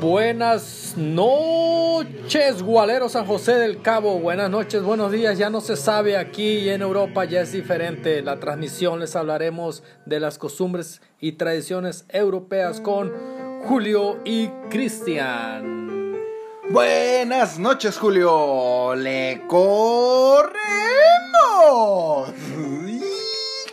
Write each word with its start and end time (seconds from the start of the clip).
Buenas 0.00 0.94
noches, 0.96 2.62
Gualero 2.62 3.08
San 3.08 3.26
José 3.26 3.54
del 3.54 3.82
Cabo. 3.82 4.18
Buenas 4.18 4.48
noches, 4.48 4.82
buenos 4.82 5.12
días. 5.12 5.36
Ya 5.36 5.50
no 5.50 5.60
se 5.60 5.76
sabe 5.76 6.16
aquí 6.16 6.70
en 6.70 6.80
Europa, 6.80 7.24
ya 7.24 7.42
es 7.42 7.52
diferente. 7.52 8.22
La 8.22 8.40
transmisión 8.40 9.00
les 9.00 9.14
hablaremos 9.16 9.82
de 10.06 10.20
las 10.20 10.38
costumbres 10.38 11.02
y 11.20 11.32
tradiciones 11.32 12.06
europeas 12.08 12.80
con 12.80 13.12
Julio 13.64 14.20
y 14.24 14.48
Cristian. 14.70 16.16
Buenas 16.70 17.58
noches, 17.58 17.98
Julio. 17.98 18.94
Le 18.94 19.42
corremos. 19.48 20.54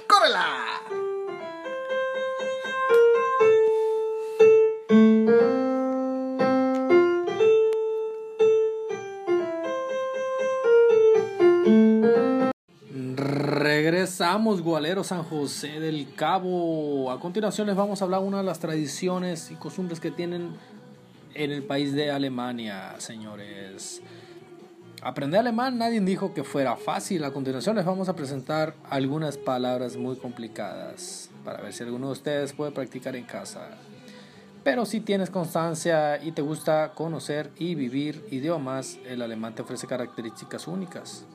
¡Córrela! 0.08 0.57
Regresamos, 14.28 14.62
Gualero 14.62 15.06
San 15.06 15.24
José 15.24 15.80
del 15.80 16.14
Cabo. 16.14 17.10
A 17.12 17.18
continuación 17.18 17.66
les 17.66 17.78
vamos 17.78 18.02
a 18.02 18.04
hablar 18.04 18.20
una 18.20 18.40
de 18.40 18.44
las 18.44 18.60
tradiciones 18.60 19.52
y 19.52 19.56
costumbres 19.56 20.02
que 20.02 20.12
tienen 20.12 20.52
en 21.34 21.52
el 21.52 21.64
país 21.64 21.94
de 21.94 22.12
Alemania, 22.12 22.96
señores. 22.98 24.02
Aprender 25.02 25.40
alemán 25.40 25.78
nadie 25.78 26.02
dijo 26.02 26.34
que 26.34 26.44
fuera 26.44 26.76
fácil. 26.76 27.24
A 27.24 27.32
continuación 27.32 27.78
les 27.78 27.86
vamos 27.86 28.10
a 28.10 28.18
presentar 28.18 28.76
algunas 28.90 29.38
palabras 29.38 29.96
muy 29.96 30.18
complicadas 30.18 31.30
para 31.46 31.62
ver 31.62 31.72
si 31.72 31.84
alguno 31.84 32.08
de 32.08 32.12
ustedes 32.12 32.52
puede 32.52 32.72
practicar 32.72 33.16
en 33.16 33.24
casa. 33.24 33.70
Pero 34.62 34.86
si 34.86 35.00
tienes 35.00 35.30
constancia 35.30 36.22
y 36.22 36.34
te 36.34 36.42
gusta 36.42 36.92
conocer 36.94 37.50
y 37.58 37.76
vivir 37.76 38.26
idiomas, 38.30 39.00
el 39.08 39.22
alemán 39.22 39.56
te 39.56 39.62
ofrece 39.62 39.88
características 39.88 40.68
únicas. 40.68 41.26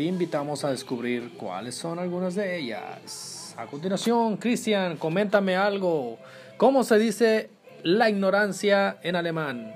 Te 0.00 0.06
invitamos 0.06 0.64
a 0.64 0.70
descubrir 0.70 1.34
cuáles 1.36 1.74
son 1.74 1.98
algunas 1.98 2.34
de 2.34 2.56
ellas. 2.56 3.54
A 3.58 3.66
continuación, 3.66 4.38
Cristian, 4.38 4.96
coméntame 4.96 5.56
algo. 5.56 6.16
¿Cómo 6.56 6.84
se 6.84 6.98
dice 6.98 7.50
la 7.82 8.08
ignorancia 8.08 8.96
en 9.02 9.14
alemán? 9.14 9.74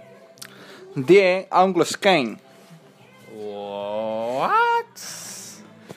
Die 0.95 1.47
Angloschein. 1.51 2.39
What? 3.37 4.97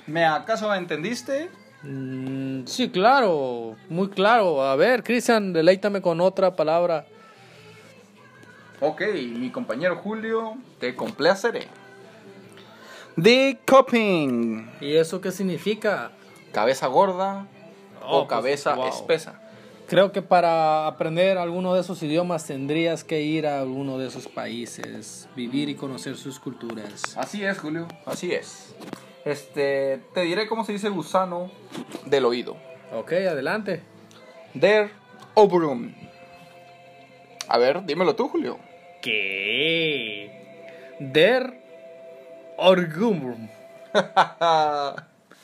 ¿Me 0.07 0.25
acaso 0.25 0.75
entendiste? 0.75 1.49
Mm, 1.83 2.65
sí, 2.65 2.89
claro, 2.89 3.77
muy 3.87 4.09
claro. 4.09 4.61
A 4.61 4.75
ver, 4.75 5.03
Cristian, 5.03 5.53
deleítame 5.53 6.01
con 6.01 6.19
otra 6.19 6.53
palabra. 6.53 7.05
Ok, 8.81 9.03
mi 9.37 9.51
compañero 9.51 9.95
Julio, 9.95 10.57
te 10.81 10.97
complaceré. 10.97 11.69
Die 13.17 13.57
Coping. 13.67 14.69
¿Y 14.79 14.95
eso 14.95 15.19
qué 15.19 15.31
significa? 15.31 16.11
Cabeza 16.51 16.87
gorda 16.87 17.47
Oh, 18.01 18.19
o 18.19 18.27
pues, 18.27 18.29
cabeza 18.29 18.75
wow. 18.75 18.87
espesa. 18.87 19.41
Creo 19.87 20.11
que 20.11 20.21
para 20.21 20.87
aprender 20.87 21.37
alguno 21.37 21.73
de 21.73 21.81
esos 21.81 22.01
idiomas 22.03 22.45
tendrías 22.45 23.03
que 23.03 23.21
ir 23.21 23.47
a 23.47 23.59
alguno 23.59 23.97
de 23.97 24.07
esos 24.07 24.27
países, 24.27 25.27
vivir 25.35 25.67
y 25.69 25.75
conocer 25.75 26.15
sus 26.15 26.39
culturas. 26.39 27.17
Así 27.17 27.43
es, 27.43 27.57
Julio, 27.59 27.87
así 28.05 28.33
es. 28.33 28.75
Este, 29.25 29.99
te 30.13 30.21
diré 30.21 30.47
cómo 30.47 30.63
se 30.63 30.71
dice 30.73 30.89
gusano 30.89 31.51
del 32.05 32.25
oído. 32.25 32.55
Ok, 32.93 33.11
adelante. 33.13 33.81
Der 34.53 34.91
Oberum. 35.33 35.93
A 37.49 37.57
ver, 37.57 37.85
dímelo 37.85 38.15
tú, 38.15 38.29
Julio. 38.29 38.59
¿Qué? 39.01 40.95
Der 40.99 41.66
Orgum. 42.57 43.47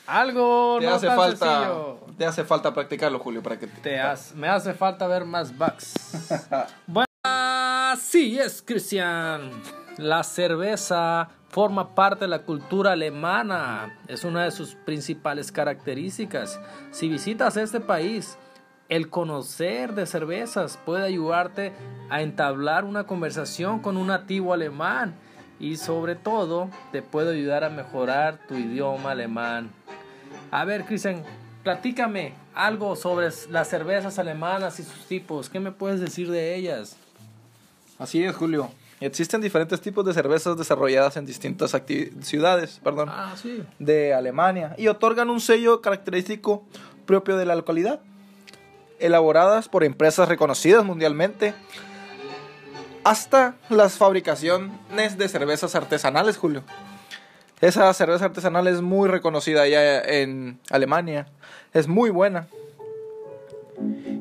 Algo 0.05 0.77
te 0.79 0.85
no 0.85 0.95
hace 0.95 1.07
tan 1.07 1.15
falta, 1.15 1.45
sencillo. 1.63 1.99
te 2.17 2.25
hace 2.25 2.43
falta 2.43 2.73
practicarlo, 2.73 3.19
Julio, 3.19 3.41
para 3.41 3.57
que 3.57 3.67
Te 3.67 3.99
hace- 3.99 4.35
me 4.35 4.49
hace 4.49 4.73
falta 4.73 5.07
ver 5.07 5.23
más 5.25 5.57
bugs. 5.57 5.93
bueno, 6.87 7.05
así 7.23 8.37
es, 8.37 8.61
Cristian. 8.61 9.49
La 9.97 10.23
cerveza 10.23 11.29
forma 11.49 11.95
parte 11.95 12.25
de 12.25 12.29
la 12.29 12.39
cultura 12.39 12.91
alemana. 12.93 13.97
Es 14.07 14.23
una 14.25 14.43
de 14.43 14.51
sus 14.51 14.75
principales 14.75 15.51
características. 15.51 16.59
Si 16.91 17.07
visitas 17.07 17.55
este 17.57 17.79
país, 17.79 18.37
el 18.89 19.09
conocer 19.09 19.93
de 19.93 20.05
cervezas 20.05 20.77
puede 20.85 21.05
ayudarte 21.05 21.71
a 22.09 22.21
entablar 22.21 22.83
una 22.83 23.05
conversación 23.05 23.79
con 23.79 23.95
un 23.97 24.07
nativo 24.07 24.53
alemán 24.53 25.15
y 25.63 25.77
sobre 25.77 26.15
todo 26.15 26.69
te 26.91 27.01
puede 27.01 27.33
ayudar 27.33 27.63
a 27.63 27.69
mejorar 27.69 28.39
tu 28.47 28.55
idioma 28.55 29.11
alemán. 29.11 29.69
A 30.51 30.65
ver, 30.65 30.83
Cristian, 30.85 31.23
platícame 31.63 32.33
algo 32.53 32.95
sobre 32.95 33.29
las 33.49 33.67
cervezas 33.69 34.19
alemanas 34.19 34.79
y 34.79 34.83
sus 34.83 35.05
tipos. 35.07 35.49
¿Qué 35.49 35.59
me 35.61 35.71
puedes 35.71 36.01
decir 36.01 36.29
de 36.29 36.55
ellas? 36.55 36.97
Así 37.97 38.23
es, 38.23 38.35
Julio. 38.35 38.69
Existen 38.99 39.39
diferentes 39.41 39.79
tipos 39.81 40.05
de 40.05 40.13
cervezas 40.13 40.57
desarrolladas 40.57 41.15
en 41.17 41.25
distintas 41.25 41.75
ciudades, 42.21 42.79
perdón, 42.83 43.09
Ah, 43.11 43.33
sí. 43.41 43.63
de 43.79 44.13
Alemania 44.13 44.75
y 44.77 44.87
otorgan 44.87 45.29
un 45.29 45.39
sello 45.39 45.81
característico 45.81 46.63
propio 47.05 47.37
de 47.37 47.45
la 47.45 47.55
localidad. 47.55 47.99
Elaboradas 48.99 49.67
por 49.69 49.83
empresas 49.83 50.29
reconocidas 50.29 50.85
mundialmente, 50.85 51.53
hasta 53.03 53.55
las 53.69 53.97
fabricaciones 53.97 55.17
de 55.17 55.29
cervezas 55.29 55.75
artesanales, 55.75 56.37
Julio. 56.37 56.63
Esa 57.61 57.93
cerveza 57.93 58.25
artesanal 58.25 58.67
es 58.67 58.81
muy 58.81 59.07
reconocida 59.07 59.61
allá 59.61 60.01
en 60.01 60.59
Alemania. 60.69 61.27
Es 61.73 61.87
muy 61.87 62.09
buena. 62.09 62.47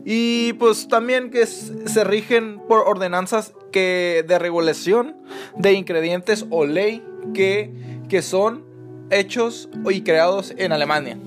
Y 0.04 0.54
pues 0.54 0.88
también 0.88 1.31
que 1.31 1.47
se 1.47 2.04
rigen 2.04 2.60
por 2.69 2.87
ordenanzas 2.87 3.53
que 3.70 4.25
de 4.26 4.38
regulación 4.38 5.16
de 5.56 5.72
ingredientes 5.72 6.47
o 6.50 6.66
ley 6.66 7.04
que, 7.34 7.72
que 8.09 8.22
son 8.22 8.64
hechos 9.10 9.69
y 9.91 10.03
creados 10.03 10.54
en 10.56 10.72
Alemania. 10.72 11.19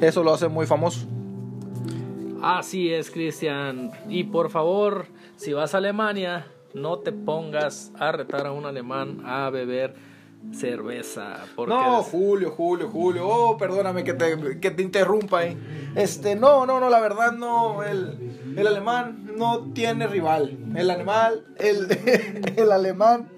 Eso 0.00 0.22
lo 0.22 0.34
hace 0.34 0.48
muy 0.48 0.66
famoso. 0.66 1.06
Así 2.42 2.92
es, 2.92 3.10
Cristian. 3.10 3.90
Y 4.08 4.24
por 4.24 4.50
favor, 4.50 5.06
si 5.36 5.52
vas 5.52 5.74
a 5.74 5.78
Alemania, 5.78 6.46
no 6.74 6.98
te 6.98 7.12
pongas 7.12 7.92
a 7.98 8.12
retar 8.12 8.46
a 8.46 8.52
un 8.52 8.66
alemán 8.66 9.22
a 9.24 9.48
beber 9.50 9.94
cerveza. 10.52 11.38
Porque 11.56 11.72
No, 11.72 12.02
Julio, 12.02 12.50
Julio, 12.50 12.88
Julio. 12.88 13.26
Oh, 13.28 13.56
perdóname 13.56 14.04
que 14.04 14.12
te, 14.14 14.58
que 14.60 14.70
te 14.70 14.82
interrumpa. 14.82 15.44
eh. 15.44 15.56
Este, 15.96 16.36
no, 16.36 16.66
no, 16.66 16.80
no, 16.80 16.90
la 16.90 17.00
verdad 17.00 17.32
no. 17.32 17.82
El, 17.82 18.54
el 18.56 18.66
alemán 18.66 19.30
no 19.36 19.60
tiene 19.72 20.06
rival. 20.06 20.58
El 20.76 20.90
animal, 20.90 21.46
el, 21.58 21.88
el 22.56 22.72
alemán 22.72 23.28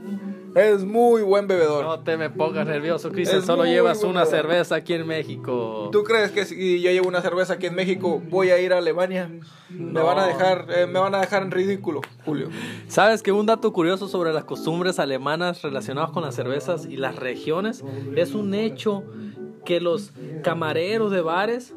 es 0.57 0.85
muy 0.85 1.23
buen 1.23 1.47
bebedor. 1.47 1.85
no 1.85 2.01
te 2.01 2.17
me 2.17 2.31
pongas 2.31 2.67
nervioso, 2.67 3.11
Cristian. 3.11 3.43
Solo 3.45 3.65
llevas 3.67 4.03
una 4.05 4.25
cerveza 4.27 4.77
aquí 4.77 4.95
en 4.95 5.07
México. 5.07 5.91
¿Tú 5.93 6.03
crees 6.03 6.31
que 6.31 6.45
si 6.47 6.81
yo 6.81 6.91
llevo 6.91 7.09
una 7.09 7.21
cerveza 7.21 7.55
aquí 7.55 7.67
en 7.67 7.75
México 7.75 8.23
voy 8.31 8.51
a 8.51 8.59
ir 8.61 8.73
a 8.73 8.79
Alemania? 8.79 9.29
Me 9.69 9.93
No. 9.93 10.05
van 10.07 10.19
a 10.19 10.27
dejar, 10.27 10.67
eh, 10.71 10.87
me 10.87 10.99
van 10.99 11.15
a 11.15 11.21
dejar 11.21 11.43
en 11.43 11.51
ridículo, 11.51 12.01
Julio. 12.25 12.49
¿Sabes 12.89 13.23
que 13.23 13.33
un 13.33 13.47
dato 13.47 13.73
curioso 13.73 14.09
sobre 14.09 14.33
las 14.33 14.45
costumbres 14.45 14.99
alemanas 14.99 15.63
relacionadas 15.63 16.11
con 16.11 16.23
las 16.23 16.35
cervezas 16.35 16.87
y 16.87 16.97
las 16.97 17.17
regiones 17.17 17.85
es 18.17 18.35
un 18.35 18.55
hecho 18.55 19.05
que 19.67 19.81
los 19.81 20.13
camareros 20.43 21.11
de 21.11 21.21
bares 21.21 21.75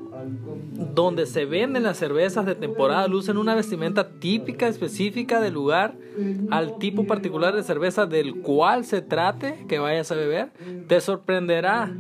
donde 0.96 1.26
se 1.26 1.44
venden 1.44 1.84
las 1.84 1.98
cervezas 1.98 2.46
de 2.46 2.56
temporada 2.56 3.08
lucen 3.08 3.38
una 3.38 3.56
vestimenta 3.56 4.08
típica 4.08 4.70
específica 4.70 5.42
del 5.42 5.56
lugar 5.56 5.96
al 6.52 6.78
tipo 6.78 7.06
particular 7.06 7.54
de 7.54 7.64
cerveza 7.64 8.06
del 8.06 8.36
cual 8.42 8.86
se 8.86 9.02
trate 9.02 9.66
que 9.68 9.80
vayas 9.80 10.12
a 10.12 10.16
beber? 10.16 10.52
Te 10.88 11.02
sorprenderá 11.02 11.92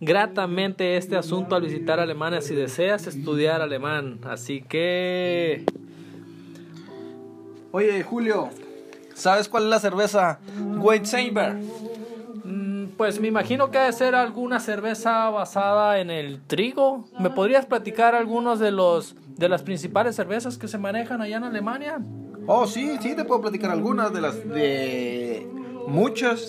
gratamente 0.00 0.96
este 0.96 1.16
asunto 1.16 1.54
al 1.54 1.62
visitar 1.62 2.00
Alemania 2.00 2.40
si 2.40 2.54
deseas 2.54 3.06
estudiar 3.06 3.60
alemán. 3.60 4.18
Así 4.24 4.62
que... 4.62 5.64
Oye, 7.72 8.02
Julio, 8.02 8.48
¿sabes 9.14 9.48
cuál 9.48 9.64
es 9.64 9.70
la 9.70 9.78
cerveza 9.78 10.40
Weizenbier? 10.78 11.58
Pues 12.96 13.20
me 13.20 13.28
imagino 13.28 13.70
que 13.70 13.78
debe 13.78 13.92
ser 13.92 14.14
alguna 14.14 14.60
cerveza 14.60 15.28
basada 15.30 16.00
en 16.00 16.10
el 16.10 16.40
trigo. 16.46 17.04
¿Me 17.18 17.30
podrías 17.30 17.66
platicar 17.66 18.14
algunos 18.14 18.58
de 18.58 18.70
los 18.70 19.16
de 19.36 19.48
las 19.48 19.62
principales 19.62 20.16
cervezas 20.16 20.58
que 20.58 20.68
se 20.68 20.76
manejan 20.78 21.22
allá 21.22 21.38
en 21.38 21.44
Alemania? 21.44 21.98
Oh, 22.46 22.66
sí, 22.66 22.96
sí, 23.00 23.14
te 23.16 23.24
puedo 23.24 23.40
platicar 23.40 23.70
algunas 23.70 24.12
de 24.12 24.20
las 24.20 24.48
de 24.48 25.46
muchas 25.86 26.46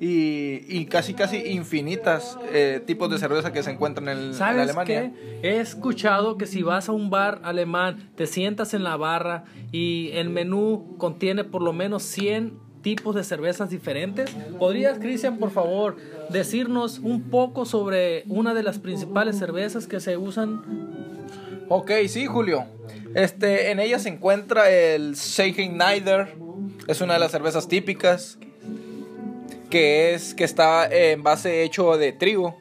y, 0.00 0.60
y 0.68 0.86
casi 0.86 1.14
casi 1.14 1.38
infinitas 1.38 2.38
eh, 2.52 2.80
tipos 2.86 3.10
de 3.10 3.18
cerveza 3.18 3.52
que 3.52 3.62
se 3.64 3.72
encuentran 3.72 4.08
en, 4.08 4.18
en 4.18 4.34
¿Sabes 4.34 4.62
Alemania. 4.62 5.12
qué? 5.12 5.40
He 5.42 5.60
escuchado 5.60 6.36
que 6.36 6.46
si 6.46 6.62
vas 6.62 6.88
a 6.88 6.92
un 6.92 7.10
bar 7.10 7.40
alemán, 7.42 8.10
te 8.14 8.26
sientas 8.28 8.74
en 8.74 8.84
la 8.84 8.96
barra 8.96 9.44
y 9.72 10.10
el 10.12 10.30
menú 10.30 10.94
contiene 10.98 11.42
por 11.42 11.62
lo 11.62 11.72
menos 11.72 12.04
100 12.04 12.67
tipos 12.82 13.14
de 13.14 13.24
cervezas 13.24 13.70
diferentes. 13.70 14.30
¿Podrías, 14.58 14.98
Cristian, 14.98 15.38
por 15.38 15.50
favor, 15.50 15.96
decirnos 16.30 16.98
un 16.98 17.22
poco 17.30 17.64
sobre 17.64 18.24
una 18.28 18.54
de 18.54 18.62
las 18.62 18.78
principales 18.78 19.38
cervezas 19.38 19.86
que 19.86 20.00
se 20.00 20.16
usan? 20.16 20.62
Ok, 21.68 21.90
sí, 22.08 22.26
Julio. 22.26 22.64
Este, 23.14 23.70
en 23.70 23.80
ella 23.80 23.98
se 23.98 24.08
encuentra 24.08 24.70
el 24.70 25.16
Neider. 25.72 26.36
Es 26.86 27.00
una 27.00 27.14
de 27.14 27.20
las 27.20 27.32
cervezas 27.32 27.68
típicas. 27.68 28.38
Que 29.70 30.14
es 30.14 30.34
que 30.34 30.44
está 30.44 30.86
en 30.86 31.22
base 31.22 31.62
hecho 31.62 31.96
de 31.98 32.12
trigo. 32.12 32.56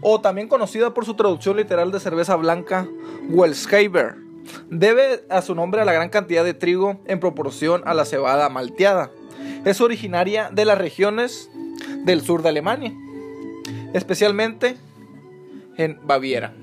O 0.00 0.20
también 0.20 0.46
conocida 0.46 0.94
por 0.94 1.04
su 1.04 1.14
traducción 1.14 1.56
literal 1.56 1.90
de 1.90 1.98
cerveza 1.98 2.36
blanca, 2.36 2.86
Welshaber. 3.30 4.27
Debe 4.70 5.24
a 5.28 5.42
su 5.42 5.54
nombre 5.54 5.80
a 5.80 5.84
la 5.84 5.92
gran 5.92 6.08
cantidad 6.08 6.44
de 6.44 6.54
trigo 6.54 7.00
en 7.06 7.20
proporción 7.20 7.82
a 7.86 7.94
la 7.94 8.04
cebada 8.04 8.48
malteada. 8.48 9.10
Es 9.64 9.80
originaria 9.80 10.50
de 10.52 10.64
las 10.64 10.78
regiones 10.78 11.50
del 12.04 12.22
sur 12.22 12.42
de 12.42 12.48
Alemania, 12.50 12.92
especialmente 13.92 14.76
en 15.76 15.98
Baviera. 16.04 16.54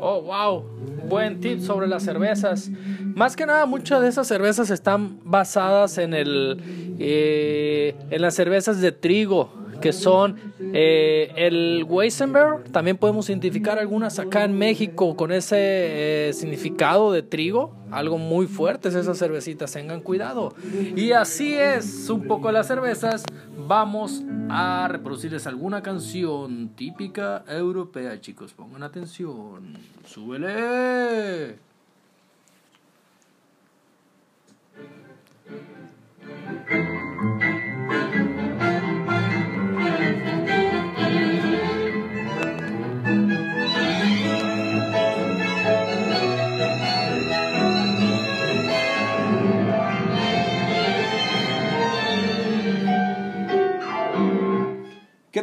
Oh, 0.00 0.22
wow. 0.22 0.62
Buen 1.08 1.40
tip 1.40 1.60
sobre 1.60 1.88
las 1.88 2.04
cervezas. 2.04 2.70
Más 3.02 3.34
que 3.34 3.46
nada, 3.46 3.66
muchas 3.66 4.00
de 4.00 4.08
esas 4.08 4.28
cervezas 4.28 4.70
están 4.70 5.18
basadas 5.24 5.98
en 5.98 6.14
el 6.14 6.96
eh, 7.00 7.96
en 8.10 8.22
las 8.22 8.34
cervezas 8.34 8.80
de 8.80 8.92
trigo, 8.92 9.50
que 9.80 9.92
son 9.92 10.36
eh, 10.60 11.32
el 11.36 11.84
Weizenberg. 11.88 12.64
También 12.70 12.96
podemos 12.96 13.28
identificar 13.28 13.78
algunas 13.78 14.18
acá 14.18 14.44
en 14.44 14.56
México 14.58 15.16
con 15.16 15.32
ese 15.32 16.28
eh, 16.28 16.32
significado 16.32 17.12
de 17.12 17.22
trigo. 17.22 17.76
Algo 17.90 18.18
muy 18.18 18.46
fuerte 18.46 18.88
esas 18.88 19.18
cervecitas, 19.18 19.72
tengan 19.72 20.00
cuidado. 20.00 20.54
Y 20.96 21.12
así 21.12 21.54
es 21.54 22.08
un 22.10 22.26
poco 22.26 22.52
las 22.52 22.66
cervezas. 22.66 23.24
Vamos 23.66 24.22
a 24.50 24.88
reproducirles 24.90 25.46
alguna 25.46 25.82
canción 25.82 26.70
típica 26.70 27.44
europea, 27.48 28.20
chicos. 28.20 28.52
Pongan 28.52 28.82
atención. 28.82 29.78
¡Súbele! 30.06 31.56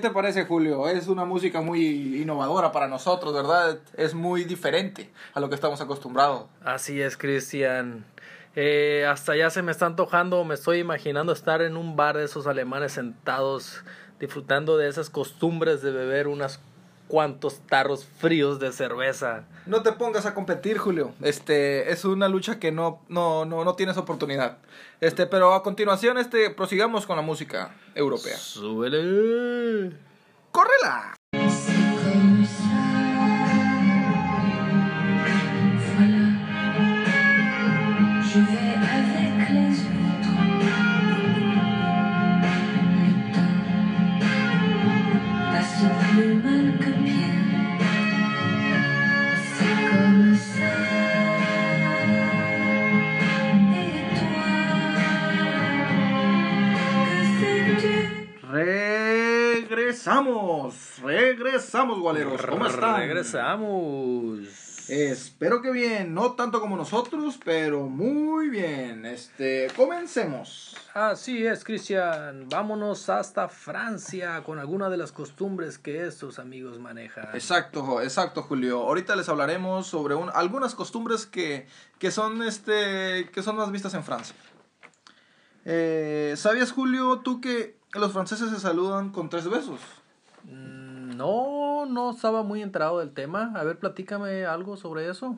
Te 0.05 0.11
parece, 0.11 0.45
Julio? 0.45 0.87
Es 0.87 1.07
una 1.07 1.25
música 1.25 1.61
muy 1.61 2.21
innovadora 2.21 2.71
para 2.71 2.87
nosotros, 2.87 3.33
¿verdad? 3.33 3.79
Es 3.97 4.13
muy 4.13 4.43
diferente 4.43 5.09
a 5.33 5.39
lo 5.39 5.49
que 5.49 5.55
estamos 5.55 5.81
acostumbrados. 5.81 6.45
Así 6.63 7.01
es, 7.01 7.17
Cristian. 7.17 8.05
Eh, 8.55 9.07
hasta 9.09 9.35
ya 9.35 9.49
se 9.49 9.63
me 9.63 9.71
está 9.71 9.87
antojando, 9.87 10.45
me 10.45 10.53
estoy 10.53 10.77
imaginando 10.77 11.33
estar 11.33 11.63
en 11.63 11.75
un 11.75 11.95
bar 11.95 12.17
de 12.17 12.25
esos 12.25 12.45
alemanes 12.45 12.91
sentados, 12.91 13.83
disfrutando 14.19 14.77
de 14.77 14.89
esas 14.89 15.09
costumbres 15.09 15.81
de 15.81 15.89
beber 15.89 16.27
unos 16.27 16.59
cuantos 17.07 17.59
tarros 17.67 18.05
fríos 18.19 18.59
de 18.59 18.71
cerveza. 18.71 19.45
No 19.65 19.83
te 19.83 19.91
pongas 19.91 20.25
a 20.25 20.33
competir, 20.33 20.77
Julio. 20.77 21.13
Este 21.21 21.91
es 21.91 22.05
una 22.05 22.27
lucha 22.27 22.59
que 22.59 22.71
no, 22.71 23.01
no, 23.07 23.45
no, 23.45 23.63
no 23.63 23.75
tienes 23.75 23.97
oportunidad. 23.97 24.57
Este, 25.01 25.25
pero 25.25 25.53
a 25.53 25.63
continuación, 25.63 26.17
este, 26.17 26.49
prosigamos 26.49 27.05
con 27.05 27.15
la 27.15 27.21
música 27.21 27.75
europea. 27.95 28.37
¡Súbele! 28.37 29.91
¡Córrela! 30.51 31.15
Regresamos, 60.29 60.99
regresamos, 61.03 61.99
gualeros. 61.99 62.41
¿Cómo 62.47 62.65
están? 62.65 62.97
Regresamos. 63.01 64.39
Espero 64.89 65.61
que 65.61 65.71
bien, 65.71 66.13
no 66.15 66.33
tanto 66.33 66.59
como 66.61 66.75
nosotros, 66.77 67.39
pero 67.43 67.83
muy 67.87 68.49
bien. 68.49 69.05
Este, 69.05 69.67
comencemos. 69.75 70.75
Así 70.95 71.45
es, 71.45 71.63
Cristian. 71.63 72.47
Vámonos 72.49 73.07
hasta 73.09 73.49
Francia 73.49 74.41
con 74.43 74.57
alguna 74.57 74.89
de 74.89 74.97
las 74.97 75.11
costumbres 75.11 75.77
que 75.77 76.07
estos 76.07 76.39
amigos 76.39 76.79
manejan. 76.79 77.27
Exacto, 77.35 78.01
exacto, 78.01 78.41
Julio. 78.41 78.79
Ahorita 78.81 79.15
les 79.15 79.29
hablaremos 79.29 79.85
sobre 79.85 80.15
un- 80.15 80.29
algunas 80.33 80.73
costumbres 80.73 81.27
que, 81.27 81.67
que 81.99 82.09
son 82.09 82.41
este 82.41 83.29
que 83.31 83.43
son 83.43 83.57
más 83.57 83.71
vistas 83.71 83.93
en 83.93 84.03
Francia. 84.03 84.35
Eh, 85.65 86.33
¿Sabías, 86.37 86.71
Julio, 86.71 87.19
tú 87.23 87.41
que 87.41 87.77
los 87.93 88.11
franceses 88.11 88.49
se 88.49 88.59
saludan 88.59 89.11
con 89.11 89.29
tres 89.29 89.47
besos? 89.49 89.79
No, 91.15 91.85
no 91.85 92.11
estaba 92.11 92.43
muy 92.43 92.61
enterado 92.61 92.99
del 92.99 93.13
tema. 93.13 93.53
A 93.55 93.63
ver, 93.63 93.79
platícame 93.79 94.45
algo 94.45 94.77
sobre 94.77 95.09
eso. 95.09 95.37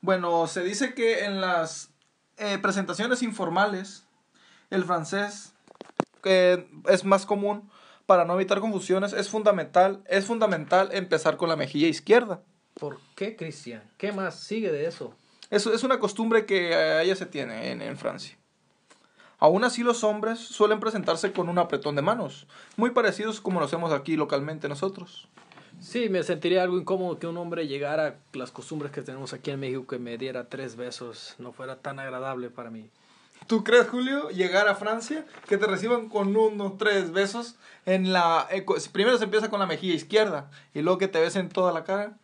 Bueno, 0.00 0.46
se 0.46 0.62
dice 0.62 0.94
que 0.94 1.24
en 1.24 1.40
las 1.40 1.90
eh, 2.36 2.58
presentaciones 2.58 3.22
informales, 3.22 4.04
el 4.70 4.84
francés, 4.84 5.54
que 6.22 6.68
es 6.88 7.04
más 7.04 7.26
común 7.26 7.70
para 8.06 8.24
no 8.24 8.34
evitar 8.34 8.60
confusiones, 8.60 9.12
es 9.12 9.28
fundamental, 9.28 10.02
es 10.06 10.26
fundamental 10.26 10.90
empezar 10.92 11.36
con 11.36 11.48
la 11.48 11.56
mejilla 11.56 11.88
izquierda. 11.88 12.42
¿Por 12.74 12.98
qué, 13.14 13.36
Cristian? 13.36 13.82
¿Qué 13.96 14.12
más 14.12 14.38
sigue 14.40 14.70
de 14.70 14.86
eso? 14.86 15.14
Eso 15.50 15.72
es 15.72 15.82
una 15.82 15.98
costumbre 15.98 16.44
que 16.46 16.70
eh, 16.70 16.98
allá 16.98 17.16
se 17.16 17.26
tiene 17.26 17.70
en, 17.70 17.82
en 17.82 17.96
Francia. 17.96 18.36
Aún 19.38 19.64
así 19.64 19.82
los 19.82 20.02
hombres 20.02 20.38
suelen 20.38 20.80
presentarse 20.80 21.32
con 21.32 21.48
un 21.48 21.58
apretón 21.58 21.94
de 21.94 22.02
manos, 22.02 22.46
muy 22.76 22.90
parecidos 22.90 23.40
como 23.40 23.60
lo 23.60 23.66
hacemos 23.66 23.92
aquí 23.92 24.16
localmente 24.16 24.68
nosotros. 24.68 25.28
Sí, 25.78 26.08
me 26.08 26.22
sentiría 26.22 26.62
algo 26.62 26.78
incómodo 26.78 27.18
que 27.18 27.26
un 27.26 27.36
hombre 27.36 27.66
llegara 27.68 28.06
a 28.06 28.14
las 28.36 28.50
costumbres 28.50 28.92
que 28.92 29.02
tenemos 29.02 29.34
aquí 29.34 29.50
en 29.50 29.60
México 29.60 29.86
que 29.86 29.98
me 29.98 30.16
diera 30.16 30.48
tres 30.48 30.76
besos. 30.76 31.34
No 31.38 31.52
fuera 31.52 31.76
tan 31.76 31.98
agradable 31.98 32.48
para 32.48 32.70
mí. 32.70 32.88
¿Tú 33.46 33.62
crees, 33.62 33.86
Julio, 33.86 34.30
llegar 34.30 34.68
a 34.68 34.74
Francia, 34.74 35.26
que 35.46 35.58
te 35.58 35.66
reciban 35.66 36.08
con 36.08 36.34
unos 36.34 36.78
tres 36.78 37.12
besos 37.12 37.56
en 37.84 38.12
la... 38.14 38.48
eh, 38.50 38.64
primero 38.90 39.18
se 39.18 39.24
empieza 39.24 39.50
con 39.50 39.60
la 39.60 39.66
mejilla 39.66 39.94
izquierda 39.94 40.50
y 40.72 40.80
luego 40.80 40.98
que 40.98 41.08
te 41.08 41.20
besen 41.20 41.50
toda 41.50 41.72
la 41.72 41.84
cara? 41.84 42.16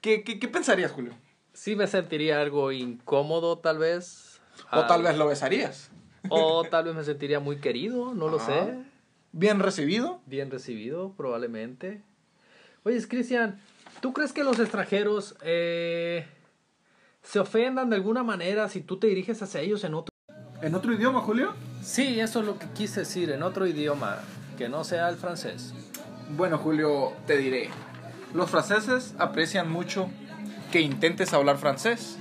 ¿Qué, 0.00 0.24
qué, 0.24 0.38
qué 0.38 0.48
pensarías, 0.48 0.90
Julio? 0.90 1.12
Sí 1.52 1.76
me 1.76 1.86
sentiría 1.86 2.40
algo 2.40 2.72
incómodo, 2.72 3.58
tal 3.58 3.78
vez. 3.78 4.40
O 4.72 4.80
Ah, 4.80 4.86
tal 4.86 5.02
vez 5.02 5.16
lo 5.18 5.26
besarías. 5.26 5.90
O 6.30 6.64
tal 6.64 6.84
vez 6.84 6.94
me 6.94 7.04
sentiría 7.04 7.40
muy 7.40 7.56
querido, 7.56 8.14
no 8.14 8.28
lo 8.28 8.38
Ah. 8.38 8.46
sé. 8.46 8.74
Bien 9.32 9.58
recibido. 9.60 10.20
Bien 10.26 10.50
recibido, 10.50 11.12
probablemente. 11.16 12.00
Oye, 12.84 13.06
Cristian, 13.06 13.60
¿tú 14.00 14.12
crees 14.12 14.32
que 14.32 14.44
los 14.44 14.58
extranjeros 14.58 15.36
eh, 15.42 16.26
se 17.22 17.38
ofendan 17.40 17.90
de 17.90 17.96
alguna 17.96 18.22
manera 18.22 18.68
si 18.68 18.80
tú 18.80 18.98
te 18.98 19.08
diriges 19.08 19.42
hacia 19.42 19.60
ellos 19.60 19.84
en 19.84 19.94
otro? 19.94 20.10
¿En 20.62 20.74
otro 20.74 20.92
idioma, 20.92 21.20
Julio? 21.20 21.54
Sí, 21.82 22.18
eso 22.20 22.40
es 22.40 22.46
lo 22.46 22.58
que 22.58 22.66
quise 22.68 23.00
decir, 23.00 23.30
en 23.30 23.42
otro 23.42 23.66
idioma, 23.66 24.18
que 24.56 24.68
no 24.68 24.84
sea 24.84 25.08
el 25.10 25.16
francés. 25.16 25.74
Bueno, 26.30 26.58
Julio, 26.58 27.12
te 27.26 27.36
diré. 27.36 27.68
Los 28.34 28.50
franceses 28.50 29.14
aprecian 29.18 29.70
mucho 29.70 30.08
que 30.72 30.80
intentes 30.80 31.32
hablar 31.34 31.58
francés. 31.58 32.18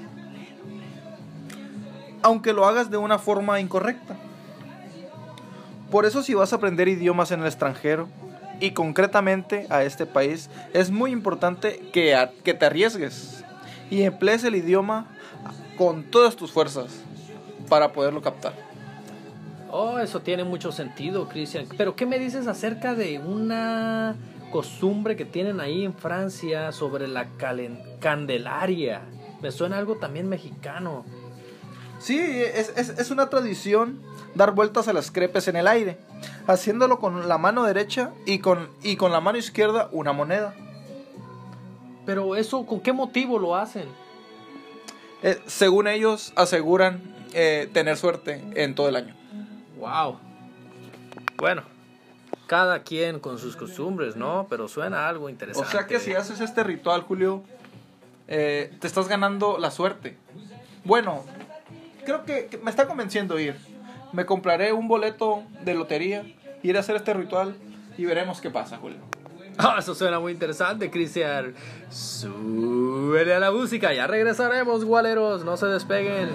Aunque 2.25 2.53
lo 2.53 2.65
hagas 2.65 2.89
de 2.89 2.97
una 2.97 3.19
forma 3.19 3.59
incorrecta. 3.59 4.15
Por 5.91 6.05
eso 6.05 6.23
si 6.23 6.33
vas 6.33 6.53
a 6.53 6.55
aprender 6.55 6.87
idiomas 6.87 7.29
en 7.29 7.41
el 7.41 7.45
extranjero, 7.45 8.09
y 8.59 8.71
concretamente 8.71 9.67
a 9.69 9.83
este 9.83 10.07
país, 10.07 10.49
es 10.73 10.89
muy 10.89 11.11
importante 11.11 11.79
que, 11.93 12.17
que 12.43 12.55
te 12.55 12.65
arriesgues 12.65 13.43
y 13.91 14.01
emplees 14.01 14.43
el 14.43 14.55
idioma 14.55 15.05
con 15.77 16.03
todas 16.03 16.35
tus 16.35 16.51
fuerzas 16.51 16.87
para 17.69 17.91
poderlo 17.93 18.23
captar. 18.23 18.53
Oh, 19.69 19.99
eso 19.99 20.21
tiene 20.21 20.43
mucho 20.43 20.71
sentido, 20.71 21.27
Cristian. 21.27 21.67
Pero 21.77 21.95
¿qué 21.95 22.07
me 22.07 22.17
dices 22.17 22.47
acerca 22.47 22.95
de 22.95 23.19
una 23.19 24.15
costumbre 24.51 25.15
que 25.15 25.25
tienen 25.25 25.59
ahí 25.59 25.83
en 25.85 25.93
Francia 25.93 26.71
sobre 26.71 27.07
la 27.07 27.27
Candelaria? 27.99 29.01
Me 29.43 29.51
suena 29.51 29.77
algo 29.77 29.97
también 29.97 30.27
mexicano. 30.27 31.05
Sí, 32.05 32.19
es, 32.19 32.71
es- 32.77 32.89
es 32.99 33.09
una 33.09 33.31
tradición 33.31 33.99
dar 34.35 34.51
vueltas 34.51 34.87
a 34.87 34.93
las 34.93 35.09
crepes 35.09 35.47
en 35.47 35.55
el 35.55 35.67
aire, 35.67 35.97
haciéndolo 36.45 36.99
con 36.99 37.27
la 37.27 37.39
mano 37.39 37.63
derecha 37.63 38.11
y 38.27 38.37
con, 38.39 38.69
y 38.83 38.95
con 38.95 39.11
la 39.11 39.21
mano 39.21 39.39
izquierda 39.39 39.89
una 39.91 40.13
moneda. 40.13 40.53
Pero 42.05 42.35
eso, 42.35 42.63
¿con 42.67 42.79
qué 42.81 42.93
motivo 42.93 43.39
lo 43.39 43.55
hacen? 43.55 43.87
Eh, 45.23 45.41
según 45.47 45.87
ellos 45.87 46.31
aseguran 46.35 47.01
eh, 47.33 47.67
tener 47.73 47.97
suerte 47.97 48.43
en 48.53 48.75
todo 48.75 48.87
el 48.89 48.97
año. 48.97 49.15
Wow. 49.79 50.19
Bueno, 51.37 51.63
cada 52.45 52.83
quien 52.83 53.19
con 53.19 53.39
sus 53.39 53.55
costumbres, 53.55 54.15
¿no? 54.15 54.45
Pero 54.47 54.67
suena 54.67 55.07
algo 55.07 55.25
O 55.25 55.29
interesante. 55.29 55.71
sea 55.71 55.87
que 55.87 55.99
si 55.99 56.13
haces 56.13 56.39
este 56.39 56.63
ritual, 56.63 57.01
Julio, 57.01 57.41
eh, 58.27 58.71
te 58.79 58.85
estás 58.85 59.07
ganando 59.07 59.57
la 59.57 59.71
suerte. 59.71 60.15
Bueno, 60.83 61.23
creo 62.05 62.23
que, 62.23 62.59
me 62.63 62.69
está 62.69 62.87
convenciendo 62.87 63.39
ir. 63.39 63.55
Me 64.13 64.25
compraré 64.25 64.71
un 64.71 64.87
boleto 64.87 65.43
de 65.63 65.73
lotería, 65.73 66.23
iré 66.63 66.77
a 66.77 66.81
hacer 66.81 66.95
este 66.95 67.13
ritual 67.13 67.55
y 67.97 68.05
veremos 68.05 68.39
qué 68.39 68.49
pasa, 68.49 68.77
Julio. 68.77 68.99
Ah, 69.57 69.77
eso 69.79 69.95
suena 69.95 70.19
muy 70.19 70.31
interesante, 70.33 70.89
Cristian. 70.91 71.53
Súbele 71.89 73.33
a 73.33 73.39
la 73.39 73.51
música, 73.51 73.93
ya 73.93 74.07
regresaremos, 74.07 74.83
gualeros, 74.85 75.43
no 75.43 75.57
se 75.57 75.67
despeguen. 75.67 76.29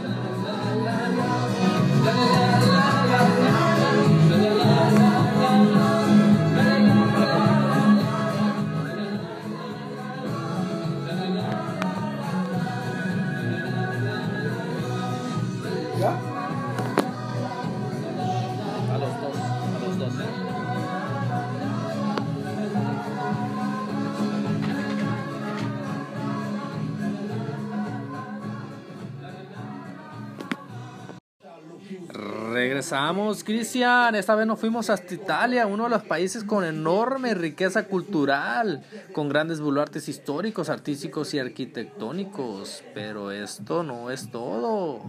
Regresamos, 32.90 33.44
Cristian. 33.44 34.16
Esta 34.16 34.34
vez 34.34 34.48
nos 34.48 34.58
fuimos 34.58 34.90
hasta 34.90 35.14
Italia, 35.14 35.64
uno 35.68 35.84
de 35.84 35.90
los 35.90 36.02
países 36.02 36.42
con 36.42 36.64
enorme 36.64 37.34
riqueza 37.34 37.84
cultural, 37.84 38.82
con 39.12 39.28
grandes 39.28 39.60
baluartes 39.60 40.08
históricos, 40.08 40.68
artísticos 40.68 41.32
y 41.32 41.38
arquitectónicos. 41.38 42.82
Pero 42.92 43.30
esto 43.30 43.84
no 43.84 44.10
es 44.10 44.28
todo. 44.32 45.02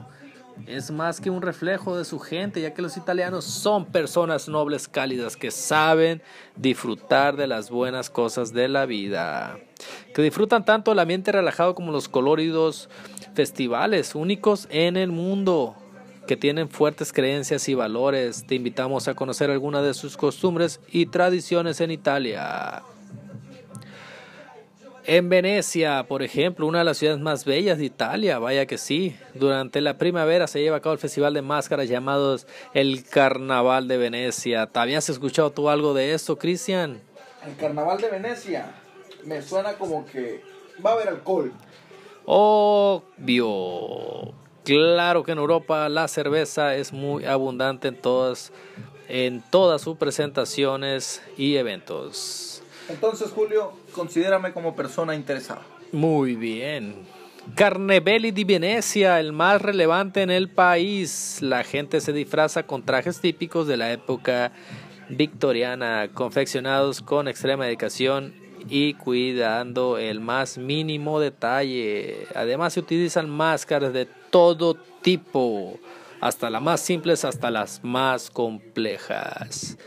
Es 0.68 0.92
más 0.92 1.20
que 1.20 1.32
un 1.32 1.42
reflejo 1.42 1.98
de 1.98 2.06
su 2.06 2.20
gente, 2.20 2.62
ya 2.62 2.76
que 2.76 2.84
los 2.84 2.98
italianos 2.98 3.46
son 3.46 3.88
personas 3.88 4.48
nobles, 4.48 4.88
cálidas, 4.88 5.36
que 5.36 5.50
saben 5.50 6.22
disfrutar 6.56 7.36
de 7.36 7.48
las 7.48 7.72
buenas 7.72 8.12
cosas 8.12 8.54
de 8.54 8.68
la 8.68 8.86
vida. 8.86 9.58
Que 10.14 10.22
disfrutan 10.22 10.66
tanto 10.66 10.92
el 10.92 11.00
ambiente 11.00 11.32
relajado 11.32 11.74
como 11.74 11.92
los 11.92 12.10
coloridos 12.10 12.92
festivales 13.34 14.14
únicos 14.14 14.68
en 14.70 14.98
el 14.98 15.12
mundo 15.12 15.81
que 16.32 16.38
tienen 16.38 16.70
fuertes 16.70 17.12
creencias 17.12 17.68
y 17.68 17.74
valores. 17.74 18.46
Te 18.48 18.56
invitamos 18.56 19.10
a 19.10 19.16
conocer 19.16 19.52
algunas 19.52 19.84
de 19.84 19.94
sus 19.94 20.16
costumbres 20.16 20.80
y 20.90 21.08
tradiciones 21.08 21.82
en 21.82 21.92
Italia. 21.92 22.84
En 25.04 25.28
Venecia, 25.28 26.06
por 26.08 26.24
ejemplo, 26.24 26.68
una 26.68 26.80
de 26.80 26.86
las 26.86 27.00
ciudades 27.00 27.20
más 27.20 27.44
bellas 27.44 27.80
de 27.80 27.84
Italia, 27.84 28.40
vaya 28.40 28.66
que 28.66 28.78
sí. 28.78 29.14
Durante 29.34 29.82
la 29.82 29.98
primavera 29.98 30.48
se 30.48 30.62
lleva 30.62 30.78
a 30.78 30.80
cabo 30.80 30.94
el 30.94 31.00
festival 31.00 31.34
de 31.34 31.42
máscaras 31.42 31.90
llamado 31.90 32.38
el 32.74 33.04
Carnaval 33.04 33.90
de 33.90 33.98
Venecia. 33.98 34.68
¿Te 34.68 34.80
habías 34.80 35.10
escuchado 35.10 35.52
tú 35.52 35.68
algo 35.68 35.94
de 35.94 36.14
esto, 36.14 36.38
Cristian? 36.38 37.02
El 37.46 37.58
carnaval 37.58 38.00
de 38.00 38.10
Venecia 38.10 38.72
me 39.26 39.42
suena 39.42 39.74
como 39.74 40.06
que 40.06 40.42
va 40.82 40.92
a 40.92 40.94
haber 40.94 41.10
alcohol. 41.10 41.52
Obvio. 42.24 43.02
Claro 44.64 45.24
que 45.24 45.32
en 45.32 45.40
Europa 45.40 45.90
la 45.90 46.08
cerveza 46.08 46.76
es 46.76 46.94
muy 46.94 47.26
abundante 47.26 47.88
en 47.88 47.96
todas, 47.96 48.52
en 49.08 49.44
todas 49.50 49.82
sus 49.82 49.98
presentaciones 49.98 51.22
y 51.38 51.56
eventos. 51.56 52.62
Entonces, 52.90 53.32
Julio, 53.32 53.74
considérame 53.94 54.54
como 54.54 54.76
persona 54.76 55.16
interesada. 55.16 55.62
Muy 55.92 56.36
bien. 56.36 56.96
Carnevali 57.56 58.32
di 58.32 58.44
Venecia, 58.44 59.20
el 59.20 59.34
más 59.34 59.62
relevante 59.62 60.22
en 60.22 60.30
el 60.30 60.50
país. 60.50 61.40
La 61.42 61.64
gente 61.64 62.00
se 62.00 62.14
disfraza 62.14 62.64
con 62.64 62.84
trajes 62.84 63.20
típicos 63.20 63.68
de 63.68 63.78
la 63.78 63.92
época 63.92 64.52
victoriana, 65.10 66.10
confeccionados 66.14 67.02
con 67.02 67.28
extrema 67.28 67.66
dedicación 67.66 68.34
y 68.70 68.94
cuidando 68.94 69.98
el 69.98 70.20
más 70.20 70.58
mínimo 70.58 71.20
detalle. 71.20 72.28
Además 72.36 72.74
se 72.74 72.80
utilizan 72.80 73.30
máscaras 73.30 73.92
de 73.92 74.08
todo 74.32 74.76
tipo, 75.02 75.78
hasta 76.20 76.50
las 76.50 76.62
más 76.62 76.82
simples 76.82 77.24
hasta 77.26 77.52
las 77.52 77.84
más 77.84 78.32
complejas. 78.32 79.78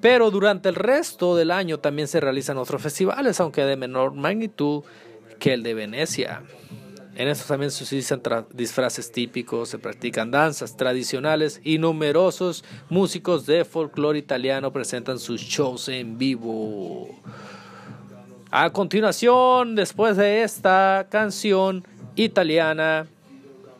Pero 0.00 0.30
durante 0.30 0.68
el 0.68 0.74
resto 0.74 1.36
del 1.36 1.50
año 1.50 1.78
también 1.78 2.08
se 2.08 2.20
realizan 2.20 2.58
otros 2.58 2.82
festivales, 2.82 3.40
aunque 3.40 3.64
de 3.64 3.76
menor 3.76 4.12
magnitud 4.14 4.82
que 5.38 5.54
el 5.54 5.62
de 5.62 5.74
Venecia. 5.74 6.42
En 7.16 7.28
estos 7.28 7.46
también 7.46 7.70
se 7.70 7.82
utilizan 7.82 8.20
disfraces 8.52 9.10
típicos, 9.10 9.70
se 9.70 9.78
practican 9.78 10.30
danzas 10.30 10.76
tradicionales 10.76 11.62
y 11.64 11.78
numerosos 11.78 12.62
músicos 12.90 13.46
de 13.46 13.64
folclore 13.64 14.18
italiano 14.18 14.70
presentan 14.70 15.18
sus 15.18 15.40
shows 15.40 15.88
en 15.88 16.18
vivo. 16.18 17.08
A 18.50 18.70
continuación, 18.70 19.74
después 19.74 20.18
de 20.18 20.42
esta 20.42 21.06
canción 21.10 21.86
italiana, 22.16 23.06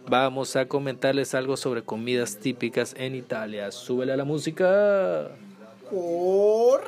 vamos 0.08 0.56
a 0.56 0.66
comentarles 0.66 1.34
algo 1.34 1.56
sobre 1.56 1.82
comidas 1.82 2.38
típicas 2.38 2.94
en 2.96 3.14
Italia. 3.14 3.70
Súbele 3.72 4.12
a 4.12 4.16
la 4.16 4.24
música. 4.24 5.30
¡Córrela! 5.90 6.86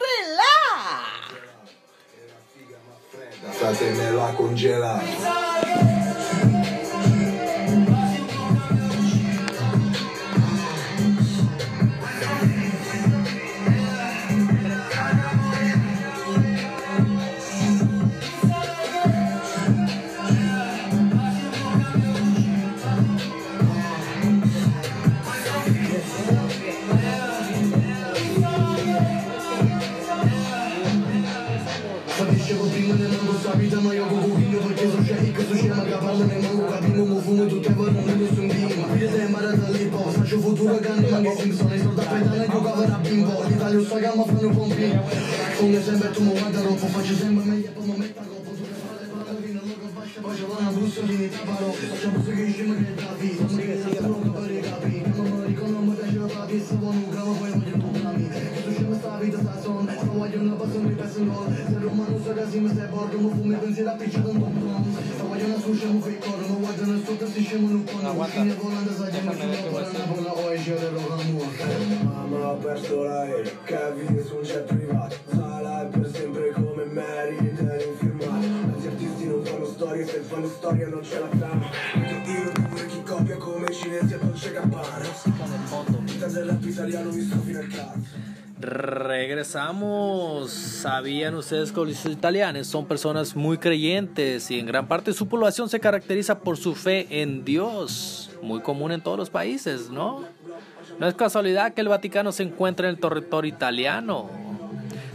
Unga 45.63 45.81
zębę 45.81 46.09
tu 46.09 46.23
mu 46.23 46.35
ładę 46.35 46.63
ropu 46.63 46.87
Choć 46.95 47.07
zębę 47.07 47.43
Regresamos. 88.61 90.51
¿Sabían 90.51 91.35
ustedes 91.35 91.71
que 91.71 91.81
los 91.81 92.05
italianos 92.07 92.67
son 92.67 92.87
personas 92.87 93.37
muy 93.37 93.59
creyentes 93.59 94.51
y 94.51 94.59
en 94.59 94.67
gran 94.67 94.89
parte 94.89 95.13
su 95.13 95.29
población 95.29 95.69
se 95.69 95.79
caracteriza 95.81 96.41
por 96.41 96.57
su 96.57 96.75
fe 96.75 97.07
en 97.23 97.45
Dios? 97.45 98.31
Muy 98.43 98.61
común 98.61 98.93
en 98.93 99.01
todos 99.01 99.19
los 99.19 99.31
países, 99.31 99.91
¿no? 99.91 100.25
No 100.99 101.07
es 101.07 101.15
casualidad 101.15 101.75
que 101.75 101.83
el 101.83 101.89
Vaticano 101.89 102.33
se 102.33 102.43
encuentre 102.43 102.89
en 102.89 102.95
el 102.95 103.01
territorio 103.01 103.49
italiano. 103.49 104.29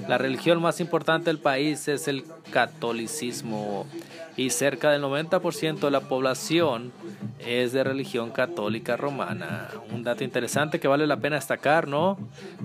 La 0.08 0.18
religión 0.18 0.62
más 0.62 0.80
importante 0.80 1.26
del 1.26 1.40
país 1.40 1.88
es 1.88 2.08
el 2.08 2.24
catolicismo 2.52 3.86
y 4.36 4.50
cerca 4.50 4.92
del 4.92 5.04
90% 5.04 5.80
de 5.80 5.92
la 5.92 6.02
población 6.02 6.92
es 7.40 7.74
de 7.74 7.84
religión 7.84 8.32
católica 8.32 8.98
romana. 8.98 9.70
Un 9.92 10.04
dato 10.04 10.24
interesante 10.24 10.80
que 10.80 10.88
vale 10.88 11.08
la 11.08 11.18
pena 11.18 11.36
destacar, 11.36 11.88
¿no? 11.88 12.18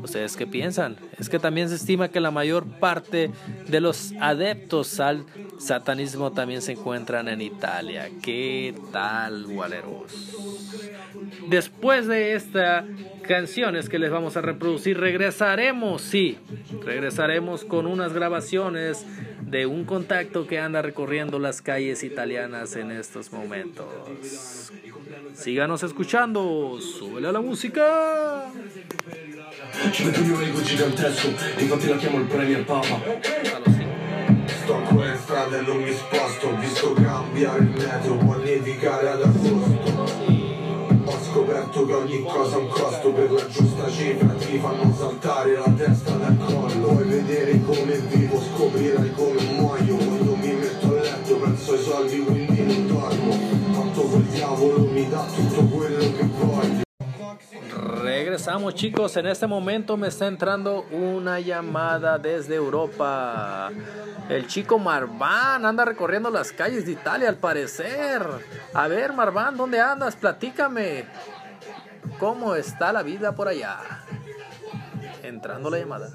¿Ustedes 0.02 0.36
qué 0.36 0.46
piensan? 0.46 0.96
Es 1.18 1.28
que 1.28 1.38
también 1.38 1.68
se 1.68 1.74
estima 1.74 2.08
que 2.08 2.20
la 2.20 2.30
mayor 2.30 2.66
parte 2.66 3.30
de 3.66 3.80
los 3.80 4.12
adeptos 4.20 5.00
al 5.00 5.24
satanismo 5.58 6.32
también 6.32 6.62
se 6.62 6.72
encuentran 6.72 7.28
en 7.28 7.40
Italia. 7.40 8.08
¿Qué 8.22 8.74
tal, 8.92 9.46
gualeros? 9.46 10.34
Después 11.48 12.06
de 12.06 12.34
esta 12.34 12.84
canciones 13.28 13.90
que 13.90 13.98
les 13.98 14.10
vamos 14.10 14.36
a 14.36 14.40
reproducir, 14.40 14.98
regresaremos, 14.98 16.00
sí, 16.00 16.38
regresaremos 16.84 17.64
con 17.64 17.86
unas 17.86 18.14
grabaciones 18.14 19.06
de 19.42 19.66
un 19.66 19.84
contacto 19.84 20.46
que 20.46 20.58
anda 20.58 20.82
recorriendo 20.82 21.38
las 21.38 21.57
calles 21.62 22.02
italianas 22.02 22.76
en 22.76 22.90
estos 22.90 23.32
momentos. 23.32 23.86
Síganos 25.34 25.82
escuchando, 25.82 26.78
súbele 26.80 27.28
a 27.28 27.32
la 27.32 27.40
música. 27.40 28.50
Sto 34.68 34.74
ancora 34.74 35.12
in 35.12 35.18
strada 35.18 35.58
e 35.58 35.62
non 35.62 35.82
mi 35.82 35.92
sposto 35.92 36.48
Ho 36.48 36.56
visto 36.56 36.92
cambiare 36.92 37.58
il 37.60 37.70
metro 37.70 38.16
Può 38.16 38.36
nevicare 38.36 39.08
ad 39.08 39.22
agosto 39.22 40.26
Ho 41.04 41.18
scoperto 41.22 41.86
che 41.86 41.92
ogni 41.92 42.22
cosa 42.24 42.56
ha 42.56 42.58
un 42.58 42.68
costo 42.68 43.12
Per 43.12 43.30
la 43.30 43.46
giusta 43.46 43.90
cifra 43.90 44.28
ti 44.34 44.58
fanno 44.58 44.94
saltare 44.94 45.52
la 45.54 45.72
testa 45.76 46.12
dal 46.12 46.36
collo 46.44 46.92
Vuoi 46.92 47.08
vedere 47.08 47.60
come 47.62 47.96
vivo 48.10 48.40
Scoprirai 48.40 49.12
come 49.14 49.42
muoio 49.42 49.57
Regresamos 58.02 58.74
chicos, 58.74 59.16
en 59.16 59.26
este 59.26 59.46
momento 59.46 59.96
me 59.96 60.08
está 60.08 60.28
entrando 60.28 60.86
una 60.92 61.40
llamada 61.40 62.18
desde 62.18 62.54
Europa. 62.54 63.70
El 64.28 64.46
chico 64.46 64.78
Marván 64.78 65.66
anda 65.66 65.84
recorriendo 65.84 66.30
las 66.30 66.52
calles 66.52 66.86
de 66.86 66.92
Italia 66.92 67.28
al 67.28 67.36
parecer. 67.36 68.22
A 68.74 68.86
ver 68.86 69.12
Marván, 69.12 69.56
¿dónde 69.56 69.80
andas? 69.80 70.14
Platícame. 70.14 71.04
¿Cómo 72.20 72.54
está 72.54 72.92
la 72.92 73.02
vida 73.02 73.34
por 73.34 73.48
allá? 73.48 73.80
Entrando 75.22 75.68
la 75.70 75.78
llamada. 75.78 76.10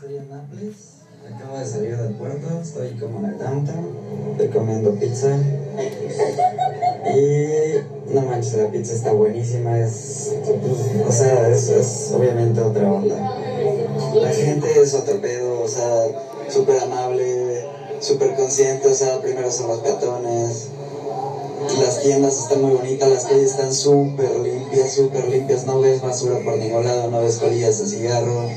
Acabo 1.32 1.58
de 1.58 1.66
salir 1.66 1.96
del 1.96 2.14
puerto, 2.16 2.60
estoy 2.62 2.92
como 3.00 3.20
en 3.20 3.26
el 3.26 3.38
downtown, 3.38 3.96
estoy 4.32 4.48
comiendo 4.50 4.92
pizza. 4.96 5.30
Y 7.16 8.14
no 8.14 8.22
manches, 8.24 8.56
la 8.56 8.68
pizza 8.68 8.94
está 8.94 9.14
buenísima, 9.14 9.80
es, 9.80 10.34
o 11.08 11.12
sea, 11.12 11.48
es, 11.50 11.70
es 11.70 12.12
obviamente 12.14 12.60
otra 12.60 12.92
onda. 12.92 13.16
La 14.16 14.32
gente 14.32 14.82
es 14.82 14.94
otro 14.94 15.22
pedo, 15.22 15.62
o 15.62 15.68
sea, 15.68 16.08
súper 16.50 16.82
amable, 16.82 17.68
súper 18.00 18.36
consciente, 18.36 18.90
o 18.90 18.94
sea, 18.94 19.22
primero 19.22 19.50
son 19.50 19.68
los 19.68 19.80
peatones. 19.80 20.68
Las 21.80 22.02
tiendas 22.02 22.38
están 22.38 22.62
muy 22.62 22.72
bonitas, 22.74 23.10
las 23.10 23.24
calles 23.24 23.52
están 23.52 23.74
súper 23.74 24.40
limpias, 24.40 24.92
súper 24.92 25.30
limpias, 25.30 25.66
no 25.66 25.80
ves 25.80 26.02
basura 26.02 26.40
por 26.44 26.58
ningún 26.58 26.84
lado, 26.84 27.10
no 27.10 27.22
ves 27.22 27.38
colillas 27.38 27.80
de 27.80 27.86
cigarro 27.86 28.50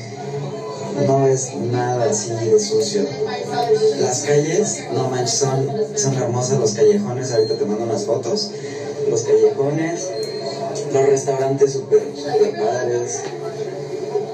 no 1.05 1.27
es 1.27 1.55
nada 1.55 2.11
así 2.11 2.33
de 2.33 2.59
sucio. 2.59 3.03
Las 4.01 4.23
calles, 4.23 4.85
no 4.93 5.09
manches, 5.09 5.39
son, 5.39 5.71
son 5.97 6.15
hermosas 6.15 6.59
los 6.59 6.73
callejones, 6.73 7.33
ahorita 7.33 7.57
te 7.57 7.65
mando 7.65 7.85
unas 7.85 8.05
fotos. 8.05 8.51
Los 9.09 9.23
callejones, 9.23 10.11
los 10.93 11.07
restaurantes 11.07 11.73
súper 11.73 12.03
super 12.17 12.57
padres. 12.57 13.23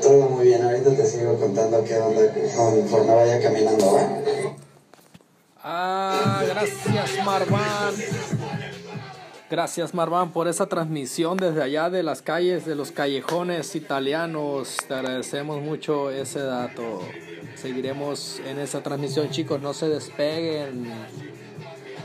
Todo 0.01 0.29
muy 0.31 0.47
bien, 0.47 0.63
ahorita 0.63 0.91
te 0.91 1.07
sigo 1.07 1.39
contando 1.39 1.85
qué 1.85 1.99
onda 1.99 2.23
conforme 2.57 3.15
vaya 3.15 3.41
caminando. 3.41 4.01
Ah, 5.65 6.43
gracias 6.49 7.25
Marván. 7.25 7.72
Gracias 9.53 9.93
Marván 9.93 10.33
por 10.33 10.49
esa 10.49 10.65
transmisión 10.65 11.37
desde 11.37 11.63
allá 11.63 11.91
de 11.91 12.03
las 12.03 12.23
calles, 12.23 12.65
de 12.65 12.75
los 12.75 12.91
callejones 12.91 13.77
italianos. 13.77 14.79
Te 14.89 14.95
agradecemos 14.95 15.61
mucho 15.61 16.11
ese 16.11 16.41
dato. 16.41 17.03
Seguiremos 17.55 18.41
en 18.47 18.59
esa 18.59 18.83
transmisión 18.83 19.29
chicos, 19.29 19.61
no 19.61 19.75
se 19.75 19.91
despeguen. 19.91 20.91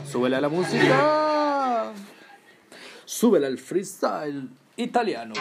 Súbele 0.06 0.36
a 0.36 0.42
la 0.42 0.50
música. 0.50 1.94
Súbele 3.06 3.46
al 3.46 3.56
freestyle 3.56 4.50
italiano. 4.76 5.32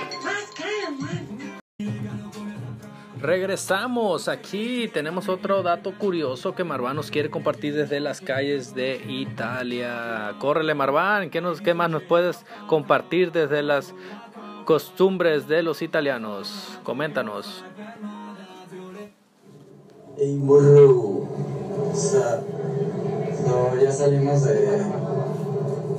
Regresamos 3.28 4.30
aquí, 4.30 4.88
tenemos 4.88 5.28
otro 5.28 5.62
dato 5.62 5.92
curioso 5.98 6.56
que 6.56 6.64
Marván 6.64 6.96
nos 6.96 7.12
quiere 7.12 7.30
compartir 7.30 7.76
desde 7.76 8.00
las 8.00 8.22
calles 8.22 8.74
de 8.74 9.02
Italia. 9.06 10.34
Córrele 10.40 10.74
Marván, 10.74 11.30
¿qué, 11.30 11.42
más 11.74 11.90
nos 11.90 12.04
puedes 12.04 12.46
compartir 12.68 13.34
desde 13.34 13.64
las 13.64 13.94
costumbres 14.64 15.46
de 15.50 15.62
los 15.62 15.82
italianos? 15.82 16.80
Coméntanos. 16.84 17.66
Hey, 20.16 20.40
no, 23.46 23.82
ya 23.82 23.92
salimos 23.92 24.46
de, 24.46 25.07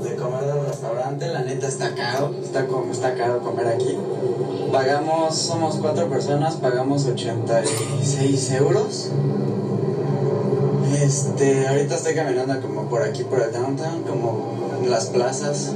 de 0.09 0.17
comer 0.17 0.45
del 0.45 0.67
restaurante. 0.67 1.27
La 1.29 1.43
neta 1.43 1.69
está 1.69 1.95
caro. 1.95 2.35
Está, 2.43 2.67
como, 2.67 2.93
está 2.93 3.15
caro 3.15 3.41
comer 3.41 3.69
aquí. 3.69 3.97
Pagamos, 4.73 5.37
somos 5.37 5.77
cuatro 5.77 6.09
personas, 6.09 6.57
pagamos 6.57 7.07
86 7.07 8.53
euros. 8.53 9.11
Este, 11.01 11.69
ahorita 11.69 11.95
estoy 11.95 12.15
caminando 12.15 12.61
como 12.61 12.89
por 12.89 13.03
aquí, 13.03 13.25
por 13.25 13.41
el 13.41 13.53
downtown, 13.53 14.03
como 14.03 14.79
en 14.83 14.91
las 14.91 15.07
plazas, 15.07 15.73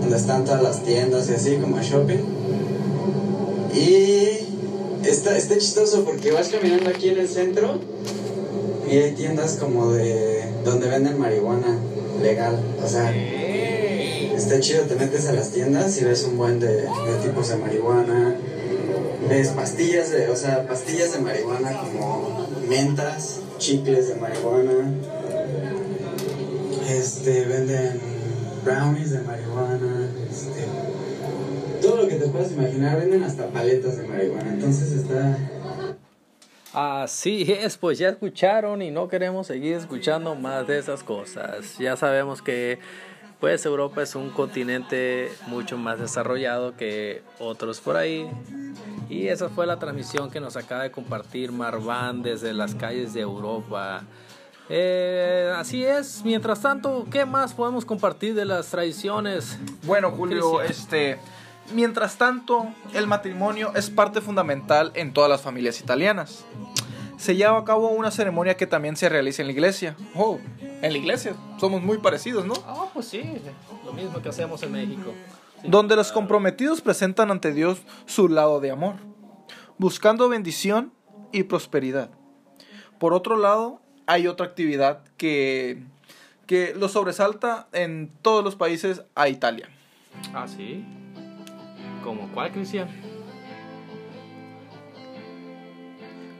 donde 0.00 0.16
están 0.16 0.44
todas 0.44 0.62
las 0.62 0.82
tiendas 0.82 1.28
y 1.30 1.34
así, 1.34 1.56
como 1.56 1.80
shopping. 1.80 2.22
Y 3.74 5.06
está, 5.06 5.36
está 5.36 5.54
chistoso 5.54 6.04
porque 6.04 6.32
vas 6.32 6.48
caminando 6.48 6.90
aquí 6.90 7.08
en 7.10 7.18
el 7.18 7.28
centro 7.28 7.78
y 8.90 8.96
hay 8.98 9.12
tiendas 9.12 9.56
como 9.56 9.92
de 9.92 10.44
donde 10.64 10.88
venden 10.88 11.18
marihuana 11.18 11.78
legal. 12.26 12.58
O 12.82 12.88
sea, 12.88 13.14
está 13.14 14.60
chido, 14.60 14.82
te 14.84 14.96
metes 14.96 15.26
a 15.26 15.32
las 15.32 15.50
tiendas 15.50 16.00
y 16.00 16.04
ves 16.04 16.24
un 16.24 16.36
buen 16.36 16.60
de, 16.60 16.82
de 16.82 17.16
tipos 17.22 17.48
de 17.48 17.56
marihuana. 17.56 18.36
Ves 19.28 19.48
pastillas 19.48 20.10
de, 20.10 20.28
o 20.28 20.36
sea, 20.36 20.66
pastillas 20.66 21.12
de 21.12 21.20
marihuana 21.20 21.76
como 21.78 22.46
mentas, 22.68 23.40
chicles 23.58 24.08
de 24.08 24.14
marihuana. 24.16 24.92
Este, 26.88 27.44
venden 27.46 28.00
brownies 28.64 29.10
de 29.10 29.20
marihuana, 29.20 30.08
este, 30.30 30.64
todo 31.82 32.02
lo 32.02 32.08
que 32.08 32.16
te 32.16 32.28
puedas 32.28 32.52
imaginar, 32.52 32.98
venden 33.00 33.24
hasta 33.24 33.48
paletas 33.48 33.96
de 33.96 34.06
marihuana. 34.06 34.52
Entonces 34.52 34.92
está, 34.92 35.36
Así 36.76 37.50
es, 37.50 37.78
pues 37.78 37.96
ya 37.96 38.10
escucharon 38.10 38.82
y 38.82 38.90
no 38.90 39.08
queremos 39.08 39.46
seguir 39.46 39.76
escuchando 39.76 40.34
más 40.34 40.66
de 40.66 40.76
esas 40.76 41.02
cosas. 41.02 41.78
Ya 41.78 41.96
sabemos 41.96 42.42
que 42.42 42.78
pues 43.40 43.64
Europa 43.64 44.02
es 44.02 44.14
un 44.14 44.28
continente 44.28 45.32
mucho 45.46 45.78
más 45.78 45.98
desarrollado 45.98 46.76
que 46.76 47.22
otros 47.38 47.80
por 47.80 47.96
ahí. 47.96 48.28
Y 49.08 49.28
esa 49.28 49.48
fue 49.48 49.66
la 49.66 49.78
transmisión 49.78 50.30
que 50.30 50.38
nos 50.38 50.54
acaba 50.58 50.82
de 50.82 50.90
compartir 50.90 51.50
Marván 51.50 52.22
desde 52.22 52.52
las 52.52 52.74
calles 52.74 53.14
de 53.14 53.22
Europa. 53.22 54.02
Eh, 54.68 55.50
así 55.56 55.82
es, 55.82 56.22
mientras 56.26 56.60
tanto, 56.60 57.06
¿qué 57.10 57.24
más 57.24 57.54
podemos 57.54 57.86
compartir 57.86 58.34
de 58.34 58.44
las 58.44 58.70
tradiciones? 58.70 59.58
Bueno, 59.84 60.10
Julio, 60.10 60.58
Cristian. 60.58 61.00
este. 61.00 61.18
Mientras 61.72 62.16
tanto, 62.16 62.66
el 62.94 63.06
matrimonio 63.06 63.72
es 63.74 63.90
parte 63.90 64.20
fundamental 64.20 64.92
en 64.94 65.12
todas 65.12 65.28
las 65.30 65.42
familias 65.42 65.80
italianas. 65.80 66.44
Se 67.18 67.34
lleva 67.34 67.58
a 67.58 67.64
cabo 67.64 67.88
una 67.88 68.10
ceremonia 68.10 68.56
que 68.56 68.66
también 68.66 68.96
se 68.96 69.08
realiza 69.08 69.42
en 69.42 69.48
la 69.48 69.52
iglesia. 69.52 69.96
Oh, 70.14 70.38
en 70.60 70.92
la 70.92 70.98
iglesia. 70.98 71.34
Somos 71.58 71.82
muy 71.82 71.98
parecidos, 71.98 72.44
¿no? 72.44 72.54
Ah, 72.66 72.86
pues 72.92 73.08
sí, 73.08 73.22
lo 73.84 73.92
mismo 73.92 74.20
que 74.22 74.28
hacemos 74.28 74.62
en 74.62 74.72
México. 74.72 75.12
donde 75.64 75.96
los 75.96 76.12
comprometidos 76.12 76.80
presentan 76.82 77.30
ante 77.30 77.52
Dios 77.52 77.80
su 78.04 78.28
lado 78.28 78.60
de 78.60 78.70
amor, 78.70 78.96
buscando 79.78 80.28
bendición 80.28 80.92
y 81.32 81.44
prosperidad. 81.44 82.10
Por 82.98 83.12
otro 83.14 83.36
lado, 83.36 83.80
hay 84.06 84.28
otra 84.28 84.46
actividad 84.46 85.02
que, 85.16 85.82
que 86.46 86.74
lo 86.74 86.88
sobresalta 86.88 87.66
en 87.72 88.12
todos 88.22 88.44
los 88.44 88.54
países 88.54 89.02
a 89.14 89.28
Italia. 89.28 89.68
Ah, 90.34 90.46
sí. 90.46 90.84
¿Como 92.06 92.28
cuál, 92.32 92.52
Cristian? 92.52 92.88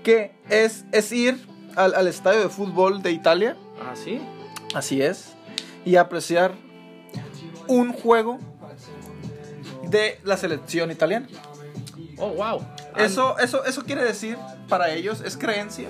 que 0.04 0.30
es, 0.48 0.84
es 0.92 1.10
ir 1.10 1.44
al, 1.74 1.92
al 1.96 2.06
estadio 2.06 2.40
de 2.42 2.48
fútbol 2.48 3.02
de 3.02 3.10
Italia, 3.10 3.56
Ah, 3.80 3.96
sí. 3.96 4.20
así 4.72 5.02
es, 5.02 5.34
y 5.84 5.96
apreciar 5.96 6.52
un 7.66 7.92
juego 7.92 8.38
de 9.82 10.20
la 10.22 10.36
selección 10.36 10.92
italiana. 10.92 11.26
Oh, 12.18 12.28
wow. 12.28 12.64
Eso, 12.96 13.36
eso, 13.40 13.64
eso 13.64 13.82
quiere 13.82 14.04
decir 14.04 14.38
para 14.68 14.90
ellos, 14.90 15.20
es 15.22 15.36
creencia, 15.36 15.88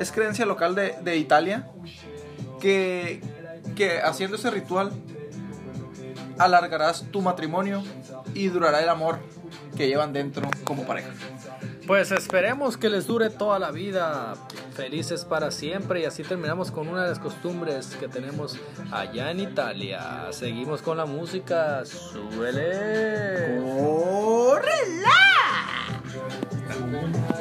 es 0.00 0.10
creencia 0.10 0.44
local 0.44 0.74
de, 0.74 0.96
de 1.00 1.16
Italia, 1.16 1.70
que, 2.60 3.20
que 3.76 4.00
haciendo 4.00 4.36
ese 4.36 4.50
ritual 4.50 4.90
alargarás 6.36 7.04
tu 7.12 7.22
matrimonio 7.22 7.84
y 8.34 8.48
durará 8.48 8.82
el 8.82 8.88
amor 8.88 9.18
que 9.76 9.88
llevan 9.88 10.12
dentro 10.12 10.48
como 10.64 10.84
pareja. 10.84 11.10
Pues 11.86 12.10
esperemos 12.12 12.76
que 12.76 12.88
les 12.88 13.06
dure 13.06 13.30
toda 13.30 13.58
la 13.58 13.70
vida, 13.70 14.34
felices 14.74 15.24
para 15.24 15.50
siempre 15.50 16.00
y 16.00 16.04
así 16.04 16.22
terminamos 16.22 16.70
con 16.70 16.88
una 16.88 17.02
de 17.02 17.10
las 17.10 17.18
costumbres 17.18 17.96
que 18.00 18.08
tenemos 18.08 18.58
allá 18.90 19.30
en 19.30 19.40
Italia. 19.40 20.28
Seguimos 20.30 20.80
con 20.80 20.96
la 20.96 21.04
música, 21.04 21.84
súbele. 21.84 23.60
Nos 26.74 27.33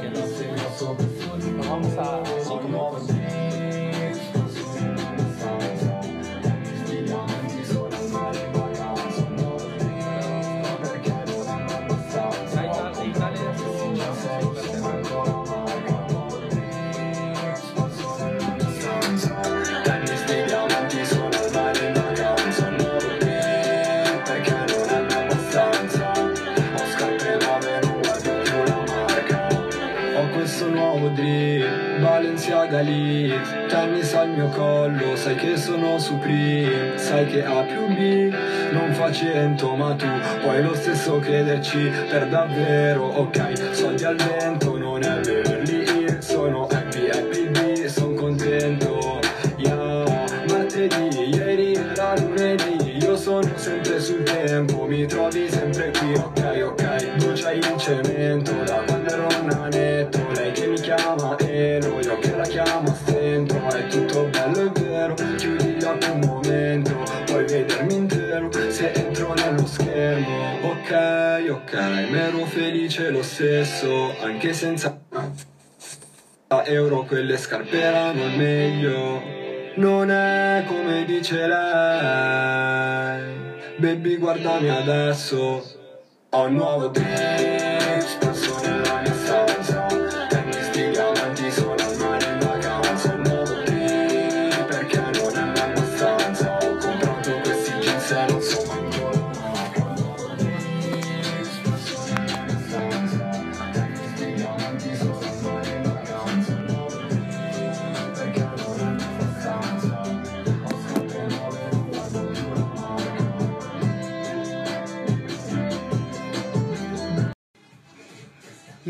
Balenciaga 32.73 32.79
lì 32.81 33.31
Tennis 33.67 34.13
al 34.13 34.29
mio 34.29 34.49
collo, 34.49 35.15
sai 35.15 35.35
che 35.35 35.55
sono 35.57 35.99
Supreme 35.99 36.97
Sai 36.97 37.27
che 37.27 37.45
A 37.45 37.61
più 37.61 37.87
B 37.87 38.33
non 38.71 38.91
fa 38.93 39.11
cento 39.11 39.75
Ma 39.75 39.93
tu 39.93 40.07
puoi 40.41 40.63
lo 40.63 40.73
stesso 40.73 41.19
crederci 41.19 41.91
per 42.09 42.27
davvero. 42.27 43.05
Ok, 43.05 43.75
soldi 43.75 44.03
al 44.03 44.15
vento, 44.15 44.77
non 44.77 45.03
è 45.03 45.19
Beverly 45.19 45.83
Hills 45.83 46.25
Sono 46.25 46.67
stesso 73.33 74.15
Anche 74.21 74.53
senza 74.53 74.99
euro 76.65 77.03
quelle 77.05 77.35
scarpe 77.37 77.81
erano 77.81 78.25
il 78.25 78.37
meglio. 78.37 79.19
Non 79.77 80.11
è 80.11 80.63
come 80.67 81.03
dice 81.03 81.47
lei. 81.47 83.23
Baby 83.77 84.17
guardami 84.17 84.69
adesso. 84.69 85.63
Ho 86.29 86.43
un 86.43 86.53
nuovo 86.53 86.89
drink 86.89 87.52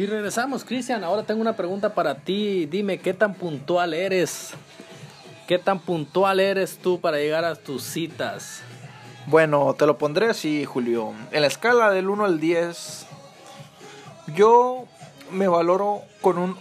Y 0.04 0.06
regresamos, 0.06 0.66
Cristian. 0.66 1.02
Ahora 1.06 1.24
tengo 1.24 1.40
una 1.40 1.56
pregunta 1.56 1.94
para 1.94 2.16
ti. 2.16 2.66
Dime, 2.66 2.98
¿qué 2.98 3.14
tan 3.14 3.36
puntual 3.36 3.94
eres? 3.94 4.50
¿Qué 5.48 5.58
tan 5.58 5.80
puntual 5.80 6.42
eres 6.42 6.78
tú 6.78 7.00
para 7.00 7.20
llegar 7.20 7.46
a 7.46 7.56
tus 7.56 7.84
citas? 7.84 8.64
Bueno, 9.28 9.74
te 9.80 9.86
lo 9.86 9.98
pondré 9.98 10.30
así, 10.30 10.66
Julio. 10.66 11.14
En 11.32 11.40
la 11.40 11.48
escala 11.48 11.90
del 11.92 12.10
1 12.10 12.26
al 12.26 12.42
10, 12.42 13.06
yo 14.36 14.88
me 15.32 15.48
valoro 15.48 16.02
con 16.20 16.38
un 16.38 16.58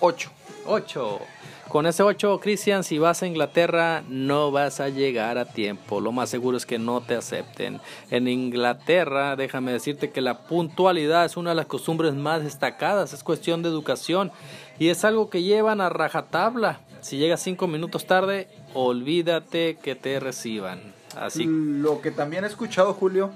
8. 0.00 0.30
8. 0.64 1.20
Con 1.68 1.84
ese 1.84 2.02
8, 2.02 2.40
Cristian, 2.40 2.82
si 2.82 2.98
vas 2.98 3.22
a 3.22 3.26
Inglaterra, 3.26 4.02
no 4.08 4.50
vas 4.50 4.80
a 4.80 4.88
llegar 4.88 5.36
a 5.36 5.44
tiempo. 5.44 6.00
Lo 6.00 6.12
más 6.12 6.30
seguro 6.30 6.56
es 6.56 6.64
que 6.64 6.78
no 6.78 7.02
te 7.02 7.14
acepten. 7.14 7.80
En 8.10 8.26
Inglaterra, 8.26 9.36
déjame 9.36 9.72
decirte 9.72 10.10
que 10.10 10.22
la 10.22 10.38
puntualidad 10.46 11.26
es 11.26 11.36
una 11.36 11.50
de 11.50 11.56
las 11.56 11.66
costumbres 11.66 12.14
más 12.14 12.42
destacadas. 12.42 13.12
Es 13.12 13.22
cuestión 13.22 13.62
de 13.62 13.68
educación 13.68 14.32
y 14.78 14.88
es 14.88 15.04
algo 15.04 15.28
que 15.28 15.42
llevan 15.42 15.82
a 15.82 15.90
rajatabla. 15.90 16.80
Si 17.02 17.18
llegas 17.18 17.42
5 17.42 17.66
minutos 17.66 18.06
tarde, 18.06 18.48
olvídate 18.72 19.76
que 19.76 19.94
te 19.94 20.20
reciban. 20.20 20.94
Así 21.16 21.44
Lo 21.46 22.00
que 22.00 22.10
también 22.10 22.44
he 22.44 22.46
escuchado, 22.46 22.94
Julio, 22.94 23.30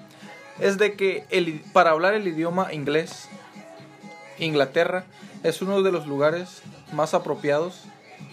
es 0.59 0.79
de 0.79 0.95
que 0.95 1.27
para 1.75 1.91
hablar 1.91 2.15
el 2.15 2.27
idioma 2.27 2.73
inglés, 2.73 3.29
Inglaterra 4.39 5.05
es 5.43 5.61
uno 5.61 5.83
de 5.83 5.93
los 5.93 6.07
lugares 6.07 6.63
más 6.93 7.13
apropiados 7.13 7.83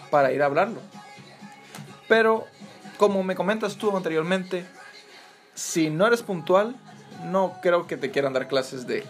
para 0.09 0.31
ir 0.31 0.41
a 0.41 0.45
hablarlo. 0.45 0.81
Pero, 2.07 2.45
como 2.97 3.23
me 3.23 3.35
comentas 3.35 3.77
tú 3.77 3.95
anteriormente, 3.95 4.65
si 5.53 5.89
no 5.89 6.07
eres 6.07 6.23
puntual, 6.23 6.75
no 7.25 7.57
creo 7.61 7.87
que 7.87 7.97
te 7.97 8.11
quieran 8.11 8.33
dar 8.33 8.47
clases 8.47 8.87
de 8.87 9.03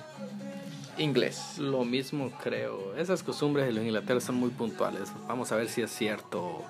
inglés. 0.98 1.58
Lo 1.58 1.86
mismo 1.86 2.32
creo. 2.44 2.96
Esas 2.98 3.24
costumbres 3.24 3.66
de 3.66 3.74
los 3.74 3.84
Inglaterra 3.84 4.20
son 4.20 4.36
muy 4.36 4.50
puntuales. 4.50 5.10
Vamos 5.28 5.52
a 5.52 5.56
ver 5.56 5.70
si 5.70 5.82
es 5.82 5.92
cierto. 5.92 6.64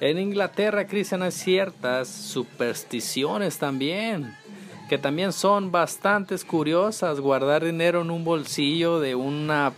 En 0.00 0.18
Inglaterra, 0.18 0.86
Cristian, 0.86 1.22
hay 1.22 1.32
ciertas 1.32 2.08
supersticiones 2.08 3.58
también. 3.58 4.34
Que 4.88 4.98
también 4.98 5.32
son 5.32 5.70
bastante 5.70 6.36
curiosas. 6.38 7.20
Guardar 7.20 7.64
dinero 7.64 8.02
en 8.02 8.10
un 8.10 8.24
bolsillo 8.24 9.00
de 9.00 9.14
una 9.14 9.72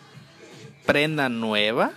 prenda 0.85 1.29
nueva. 1.29 1.92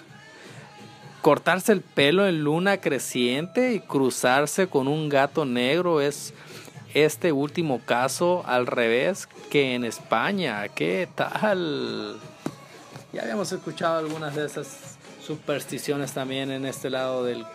Cortarse 1.21 1.73
el 1.73 1.81
pelo 1.81 2.27
en 2.27 2.43
luna 2.43 2.79
creciente 2.79 3.73
y 3.73 3.81
cruzarse 3.81 4.67
con 4.67 4.87
un 4.87 5.09
gato 5.09 5.43
negro 5.43 5.99
es 5.99 6.33
este 6.93 7.33
último 7.33 7.81
caso 7.85 8.43
al 8.47 8.65
revés 8.67 9.27
que 9.49 9.75
en 9.75 9.83
España. 9.83 10.65
¿Qué 10.69 11.09
tal? 11.13 12.17
Ya 13.11 13.23
habíamos 13.23 13.51
escuchado 13.51 13.99
algunas 13.99 14.33
de 14.35 14.45
esas 14.45 14.97
supersticiones 15.21 16.13
también 16.13 16.51
en 16.51 16.65
este 16.65 16.89
lado 16.89 17.25
del, 17.25 17.45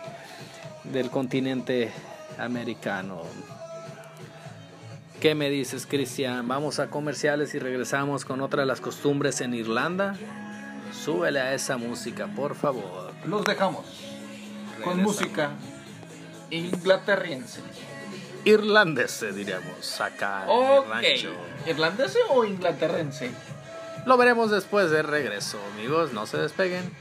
del 0.83 1.09
continente 1.09 1.91
americano. 2.37 3.23
¿Qué 5.19 5.33
me 5.33 5.49
dices, 5.49 5.87
Cristian? 5.87 6.47
Vamos 6.47 6.77
a 6.77 6.91
comerciales 6.91 7.55
y 7.55 7.59
regresamos 7.59 8.25
con 8.25 8.41
otra 8.41 8.61
de 8.61 8.67
las 8.67 8.79
costumbres 8.79 9.41
en 9.41 9.55
Irlanda. 9.55 10.15
Súbele 10.93 11.39
a 11.39 11.53
esa 11.55 11.77
música, 11.77 12.27
por 12.27 12.53
favor. 12.53 13.14
Los 13.27 13.43
dejamos 13.43 13.85
con 14.83 15.01
música 15.01 15.51
inglaterriense. 16.51 17.61
irlandeses, 18.43 19.35
diríamos, 19.35 19.99
acá 19.99 20.43
en 20.43 20.49
Ok. 20.49 20.83
el 20.85 20.89
rancho. 20.91 21.31
¿Irlandés 21.65 22.17
o 22.29 22.45
inglaterrense? 22.45 23.31
Lo 24.05 24.17
veremos 24.17 24.51
después 24.51 24.91
de 24.91 25.01
regreso, 25.01 25.57
amigos, 25.73 26.13
no 26.13 26.27
se 26.27 26.37
despeguen. 26.37 26.91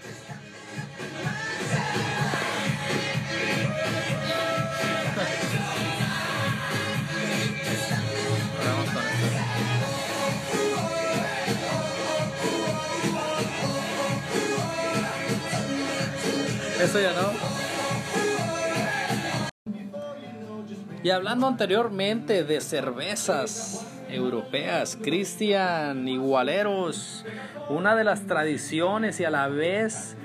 Y 21.03 21.11
hablando 21.11 21.47
anteriormente 21.47 22.45
de 22.45 22.61
cervezas 22.61 23.87
europeas, 24.09 24.99
Cristian, 25.01 26.09
igualeros, 26.09 27.25
una 27.69 27.95
de 27.95 28.05
las 28.05 28.27
tradiciones 28.27 29.21
y 29.21 29.25
a 29.25 29.31
la 29.31 29.49
vez 29.49 30.17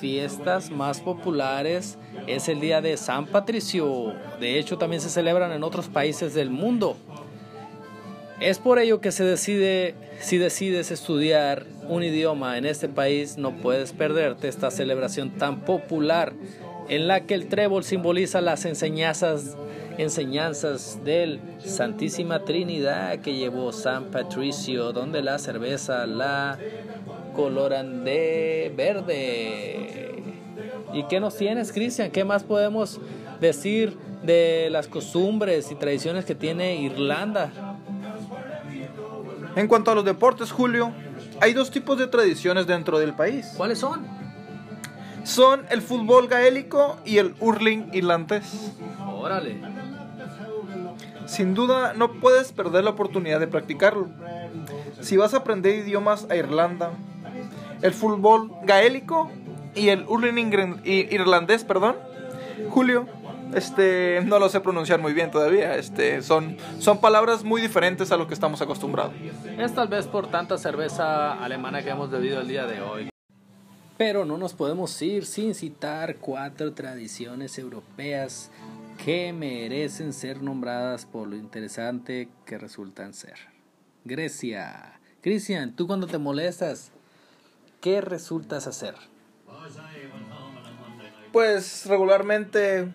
fiestas 0.00 0.70
más 0.70 1.00
populares 1.00 1.98
es 2.26 2.48
el 2.48 2.60
día 2.60 2.80
de 2.80 2.96
San 2.96 3.26
Patricio. 3.26 4.14
De 4.40 4.58
hecho, 4.58 4.78
también 4.78 5.00
se 5.00 5.10
celebran 5.10 5.52
en 5.52 5.62
otros 5.62 5.88
países 5.88 6.34
del 6.34 6.50
mundo. 6.50 6.96
Es 8.40 8.60
por 8.60 8.78
ello 8.78 9.00
que 9.00 9.10
se 9.10 9.24
decide, 9.24 9.96
si 10.20 10.38
decides 10.38 10.92
estudiar 10.92 11.66
un 11.88 12.04
idioma 12.04 12.56
en 12.56 12.66
este 12.66 12.88
país, 12.88 13.36
no 13.36 13.56
puedes 13.56 13.92
perderte 13.92 14.46
esta 14.46 14.70
celebración 14.70 15.30
tan 15.30 15.62
popular 15.62 16.32
en 16.88 17.08
la 17.08 17.22
que 17.22 17.34
el 17.34 17.48
trébol 17.48 17.82
simboliza 17.82 18.40
las 18.40 18.64
enseñanzas, 18.64 19.56
enseñanzas 19.98 21.04
del 21.04 21.40
Santísima 21.58 22.44
Trinidad 22.44 23.18
que 23.18 23.34
llevó 23.34 23.72
San 23.72 24.04
Patricio, 24.12 24.92
donde 24.92 25.20
la 25.20 25.40
cerveza 25.40 26.06
la 26.06 26.58
coloran 27.34 28.04
de 28.04 28.72
verde. 28.76 30.22
¿Y 30.94 31.02
qué 31.08 31.18
nos 31.18 31.36
tienes, 31.36 31.72
Cristian? 31.72 32.12
¿Qué 32.12 32.24
más 32.24 32.44
podemos 32.44 33.00
decir 33.40 33.96
de 34.22 34.68
las 34.70 34.86
costumbres 34.86 35.72
y 35.72 35.74
tradiciones 35.74 36.24
que 36.24 36.36
tiene 36.36 36.80
Irlanda? 36.80 37.67
En 39.56 39.66
cuanto 39.68 39.90
a 39.90 39.94
los 39.94 40.04
deportes, 40.04 40.52
Julio, 40.52 40.92
hay 41.40 41.52
dos 41.52 41.70
tipos 41.70 41.98
de 41.98 42.06
tradiciones 42.06 42.66
dentro 42.66 42.98
del 42.98 43.14
país. 43.14 43.52
¿Cuáles 43.56 43.78
son? 43.78 44.06
Son 45.24 45.64
el 45.70 45.82
fútbol 45.82 46.28
gaélico 46.28 46.98
y 47.04 47.18
el 47.18 47.34
hurling 47.40 47.90
irlandés. 47.92 48.72
Órale. 49.06 49.60
Sin 51.26 51.54
duda, 51.54 51.92
no 51.94 52.12
puedes 52.12 52.52
perder 52.52 52.84
la 52.84 52.90
oportunidad 52.90 53.38
de 53.38 53.46
practicarlo. 53.46 54.08
Si 55.00 55.16
vas 55.16 55.34
a 55.34 55.38
aprender 55.38 55.74
idiomas 55.74 56.26
a 56.30 56.36
Irlanda, 56.36 56.92
el 57.82 57.92
fútbol 57.92 58.50
gaélico 58.64 59.30
y 59.74 59.90
el 59.90 60.04
hurling 60.08 60.80
irlandés, 60.84 61.64
perdón, 61.64 61.96
Julio, 62.70 63.06
este, 63.54 64.22
no 64.24 64.38
lo 64.38 64.48
sé 64.48 64.60
pronunciar 64.60 65.00
muy 65.00 65.12
bien 65.12 65.30
todavía. 65.30 65.76
Este, 65.76 66.22
son, 66.22 66.56
son 66.78 67.00
palabras 67.00 67.44
muy 67.44 67.60
diferentes 67.62 68.12
a 68.12 68.16
lo 68.16 68.26
que 68.26 68.34
estamos 68.34 68.60
acostumbrados. 68.60 69.14
Es 69.58 69.74
tal 69.74 69.88
vez 69.88 70.06
por 70.06 70.28
tanta 70.28 70.58
cerveza 70.58 71.32
alemana 71.32 71.82
que 71.82 71.90
hemos 71.90 72.10
bebido 72.10 72.40
el 72.40 72.48
día 72.48 72.66
de 72.66 72.80
hoy. 72.80 73.08
Pero 73.96 74.24
no 74.24 74.38
nos 74.38 74.54
podemos 74.54 75.00
ir 75.02 75.26
sin 75.26 75.54
citar 75.54 76.16
cuatro 76.16 76.72
tradiciones 76.72 77.58
europeas 77.58 78.50
que 79.04 79.32
merecen 79.32 80.12
ser 80.12 80.42
nombradas 80.42 81.06
por 81.06 81.28
lo 81.28 81.36
interesante 81.36 82.28
que 82.44 82.58
resultan 82.58 83.14
ser. 83.14 83.36
Grecia. 84.04 85.00
Cristian, 85.20 85.74
tú 85.74 85.86
cuando 85.86 86.06
te 86.06 86.18
molestas, 86.18 86.92
¿qué 87.80 88.00
resultas 88.00 88.66
hacer? 88.66 88.94
Pues 91.32 91.86
regularmente 91.86 92.88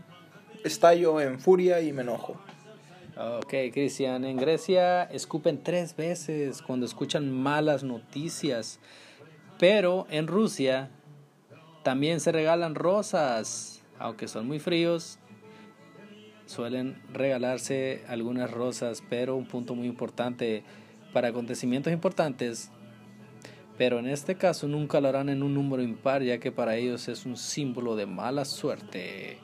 estallo 0.64 1.20
en 1.22 1.40
furia 1.40 1.82
y 1.82 1.94
me 1.94 2.02
enojo. 2.02 2.40
Ok, 3.16 3.54
Cristian, 3.72 4.26
en 4.26 4.38
Grecia 4.38 5.04
escupen 5.04 5.62
tres 5.62 5.96
veces 5.96 6.62
cuando 6.62 6.86
escuchan 6.86 7.32
malas 7.32 7.84
noticias, 7.84 8.80
pero 9.60 10.08
en 10.10 10.26
Rusia 10.26 10.90
también 11.84 12.20
se 12.20 12.32
regalan 12.32 12.74
rosas, 12.74 13.84
aunque 14.00 14.28
son 14.28 14.48
muy 14.48 14.60
fríos, 14.60 15.20
suelen 16.48 17.00
regalarse 17.12 18.04
algunas 18.08 18.50
rosas, 18.50 19.04
pero 19.08 19.36
un 19.36 19.48
punto 19.48 19.76
muy 19.76 19.88
importante 19.88 20.64
para 21.14 21.28
acontecimientos 21.28 21.94
importantes, 21.94 22.72
pero 23.78 24.00
en 24.00 24.08
este 24.08 24.36
caso 24.36 24.68
nunca 24.68 25.00
lo 25.02 25.10
harán 25.10 25.30
en 25.30 25.44
un 25.44 25.54
número 25.54 25.84
impar, 25.84 26.24
ya 26.24 26.40
que 26.40 26.52
para 26.52 26.78
ellos 26.78 27.08
es 27.08 27.28
un 27.28 27.38
símbolo 27.38 27.96
de 27.96 28.08
mala 28.08 28.46
suerte. 28.46 29.38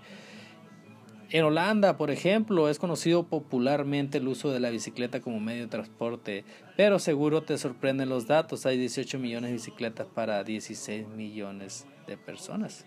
En 1.31 1.43
Holanda, 1.45 1.95
por 1.95 2.09
ejemplo, 2.09 2.69
es 2.69 2.79
conocido 2.79 3.23
popularmente 3.23 4.17
el 4.17 4.27
uso 4.27 4.51
de 4.51 4.59
la 4.59 4.71
bicicleta 4.71 5.19
como 5.19 5.39
medio 5.39 5.61
de 5.61 5.67
transporte, 5.67 6.43
pero 6.75 6.97
seguro 6.97 7.43
te 7.43 7.59
sorprenden 7.59 8.09
los 8.09 8.25
datos. 8.25 8.65
Hay 8.65 8.79
18 8.79 9.19
millones 9.19 9.51
de 9.51 9.53
bicicletas 9.53 10.07
para 10.07 10.43
16 10.43 11.07
millones 11.07 11.85
de 12.07 12.17
personas. 12.17 12.83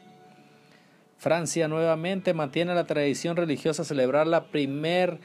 Francia 1.19 1.69
nuevamente 1.69 2.35
mantiene 2.35 2.75
la 2.75 2.85
tradición 2.85 3.37
religiosa 3.37 3.85
celebrar 3.85 4.27
la, 4.27 4.47
primer, 4.47 5.21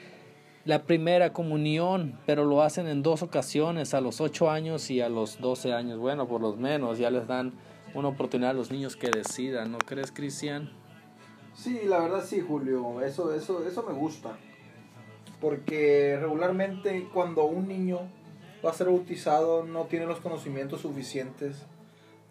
la 0.64 0.84
primera 0.84 1.34
comunión, 1.34 2.20
pero 2.28 2.46
lo 2.46 2.62
hacen 2.62 2.88
en 2.88 3.02
dos 3.02 3.24
ocasiones, 3.24 3.96
a 3.96 4.02
los 4.02 4.22
8 4.22 4.52
años 4.52 4.92
y 4.92 5.02
a 5.02 5.10
los 5.10 5.42
12 5.42 5.74
años. 5.74 5.98
Bueno, 5.98 6.28
por 6.28 6.42
lo 6.42 6.56
menos 6.56 7.00
ya 7.00 7.10
les 7.10 7.26
dan 7.26 7.54
una 7.96 8.10
oportunidad 8.10 8.52
a 8.52 8.54
los 8.54 8.70
niños 8.70 8.96
que 8.96 9.10
decidan, 9.10 9.72
¿no 9.72 9.80
crees, 9.80 10.12
Cristian? 10.12 10.70
Sí, 11.58 11.82
la 11.86 12.00
verdad 12.00 12.24
sí, 12.24 12.40
Julio. 12.40 13.02
Eso, 13.02 13.34
eso, 13.34 13.68
eso 13.68 13.84
me 13.84 13.94
gusta. 13.94 14.38
Porque 15.42 16.18
regularmente 16.20 17.10
cuando 17.12 17.46
un 17.46 17.68
niño 17.68 18.00
va 18.64 18.70
a 18.70 18.74
ser 18.74 18.88
bautizado 18.88 19.64
no 19.64 19.86
tiene 19.86 20.06
los 20.06 20.20
conocimientos 20.20 20.82
suficientes 20.82 21.58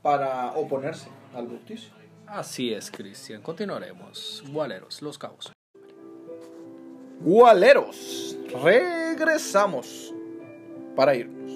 para 0.01 0.53
oponerse 0.53 1.09
al 1.35 1.49
bautizo. 1.49 1.91
Así 2.27 2.73
es, 2.73 2.91
Cristian. 2.91 3.43
Continuaremos. 3.43 4.45
Gualeros, 4.51 5.03
Los 5.03 5.19
Cabos. 5.19 5.53
Gualeros, 7.21 8.37
regresamos 8.63 10.15
para 10.95 11.15
irnos. 11.15 11.53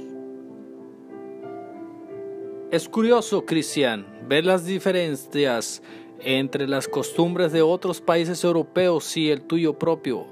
Es 2.70 2.88
curioso, 2.88 3.44
Cristian, 3.44 4.06
ver 4.28 4.44
las 4.44 4.64
diferencias 4.64 5.82
entre 6.22 6.68
las 6.68 6.88
costumbres 6.88 7.52
de 7.52 7.62
otros 7.62 8.00
países 8.00 8.44
europeos 8.44 9.16
y 9.16 9.30
el 9.30 9.42
tuyo 9.42 9.78
propio, 9.78 10.26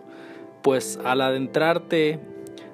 pues 0.62 0.98
al 1.04 1.20
adentrarte 1.20 2.20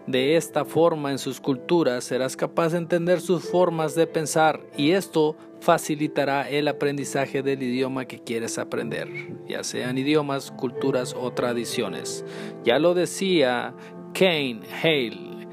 de 0.07 0.37
esta 0.37 0.65
forma 0.65 1.11
en 1.11 1.19
sus 1.19 1.41
culturas 1.41 2.05
serás 2.05 2.37
capaz 2.37 2.73
de 2.73 2.79
entender 2.79 3.21
sus 3.21 3.45
formas 3.45 3.95
de 3.95 4.07
pensar 4.07 4.61
y 4.77 4.91
esto 4.91 5.37
facilitará 5.61 6.49
el 6.51 6.69
aprendizaje 6.69 7.43
del 7.43 7.63
idioma 7.63 8.05
que 8.05 8.19
quieres 8.19 8.59
aprender, 8.59 9.09
ya 9.49 9.65
sean 9.65 9.97
idiomas, 9.97 10.51
culturas 10.51 11.15
o 11.19 11.31
tradiciones. 11.33 12.23
Ya 12.65 12.79
lo 12.79 12.93
decía 12.93 13.75
Kane 14.13 14.61
Hale, 14.83 15.49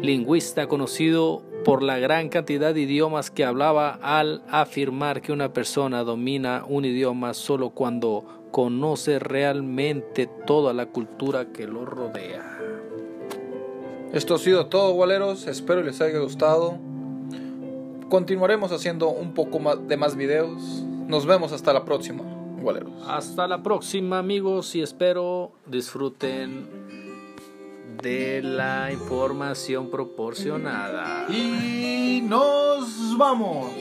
lingüista 0.00 0.68
conocido 0.68 1.42
por 1.64 1.82
la 1.82 1.98
gran 1.98 2.28
cantidad 2.28 2.74
de 2.74 2.82
idiomas 2.82 3.30
que 3.30 3.44
hablaba 3.44 3.98
al 4.02 4.42
afirmar 4.48 5.20
que 5.20 5.32
una 5.32 5.52
persona 5.52 6.04
domina 6.04 6.64
un 6.68 6.84
idioma 6.84 7.34
solo 7.34 7.70
cuando 7.70 8.24
conoce 8.50 9.18
realmente 9.18 10.28
toda 10.46 10.72
la 10.72 10.86
cultura 10.86 11.52
que 11.52 11.66
lo 11.66 11.84
rodea. 11.84 12.58
Esto 14.12 14.36
ha 14.36 14.38
sido 14.38 14.66
todo, 14.66 14.92
gualeros. 14.92 15.46
Espero 15.46 15.82
les 15.82 16.00
haya 16.00 16.18
gustado. 16.20 16.78
Continuaremos 18.08 18.72
haciendo 18.72 19.08
un 19.08 19.34
poco 19.34 19.58
más 19.58 19.86
de 19.88 19.96
más 19.96 20.16
videos. 20.16 20.62
Nos 21.08 21.26
vemos 21.26 21.52
hasta 21.52 21.72
la 21.72 21.84
próxima, 21.84 22.22
gualeros. 22.62 22.92
Hasta 23.06 23.46
la 23.46 23.62
próxima 23.62 24.18
amigos 24.18 24.74
y 24.74 24.82
espero 24.82 25.52
disfruten 25.66 27.05
de 28.02 28.42
la 28.42 28.92
información 28.92 29.90
proporcionada. 29.90 31.26
Y 31.28 32.22
nos 32.22 33.16
vamos. 33.16 33.72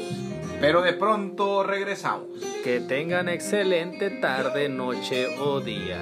Pero 0.60 0.82
de 0.82 0.94
pronto 0.94 1.64
regresamos. 1.64 2.28
Que 2.64 2.80
tengan 2.80 3.30
excelente 3.30 4.10
tarde, 4.10 4.70
noche 4.70 5.28
o 5.40 5.60
día. 5.60 6.02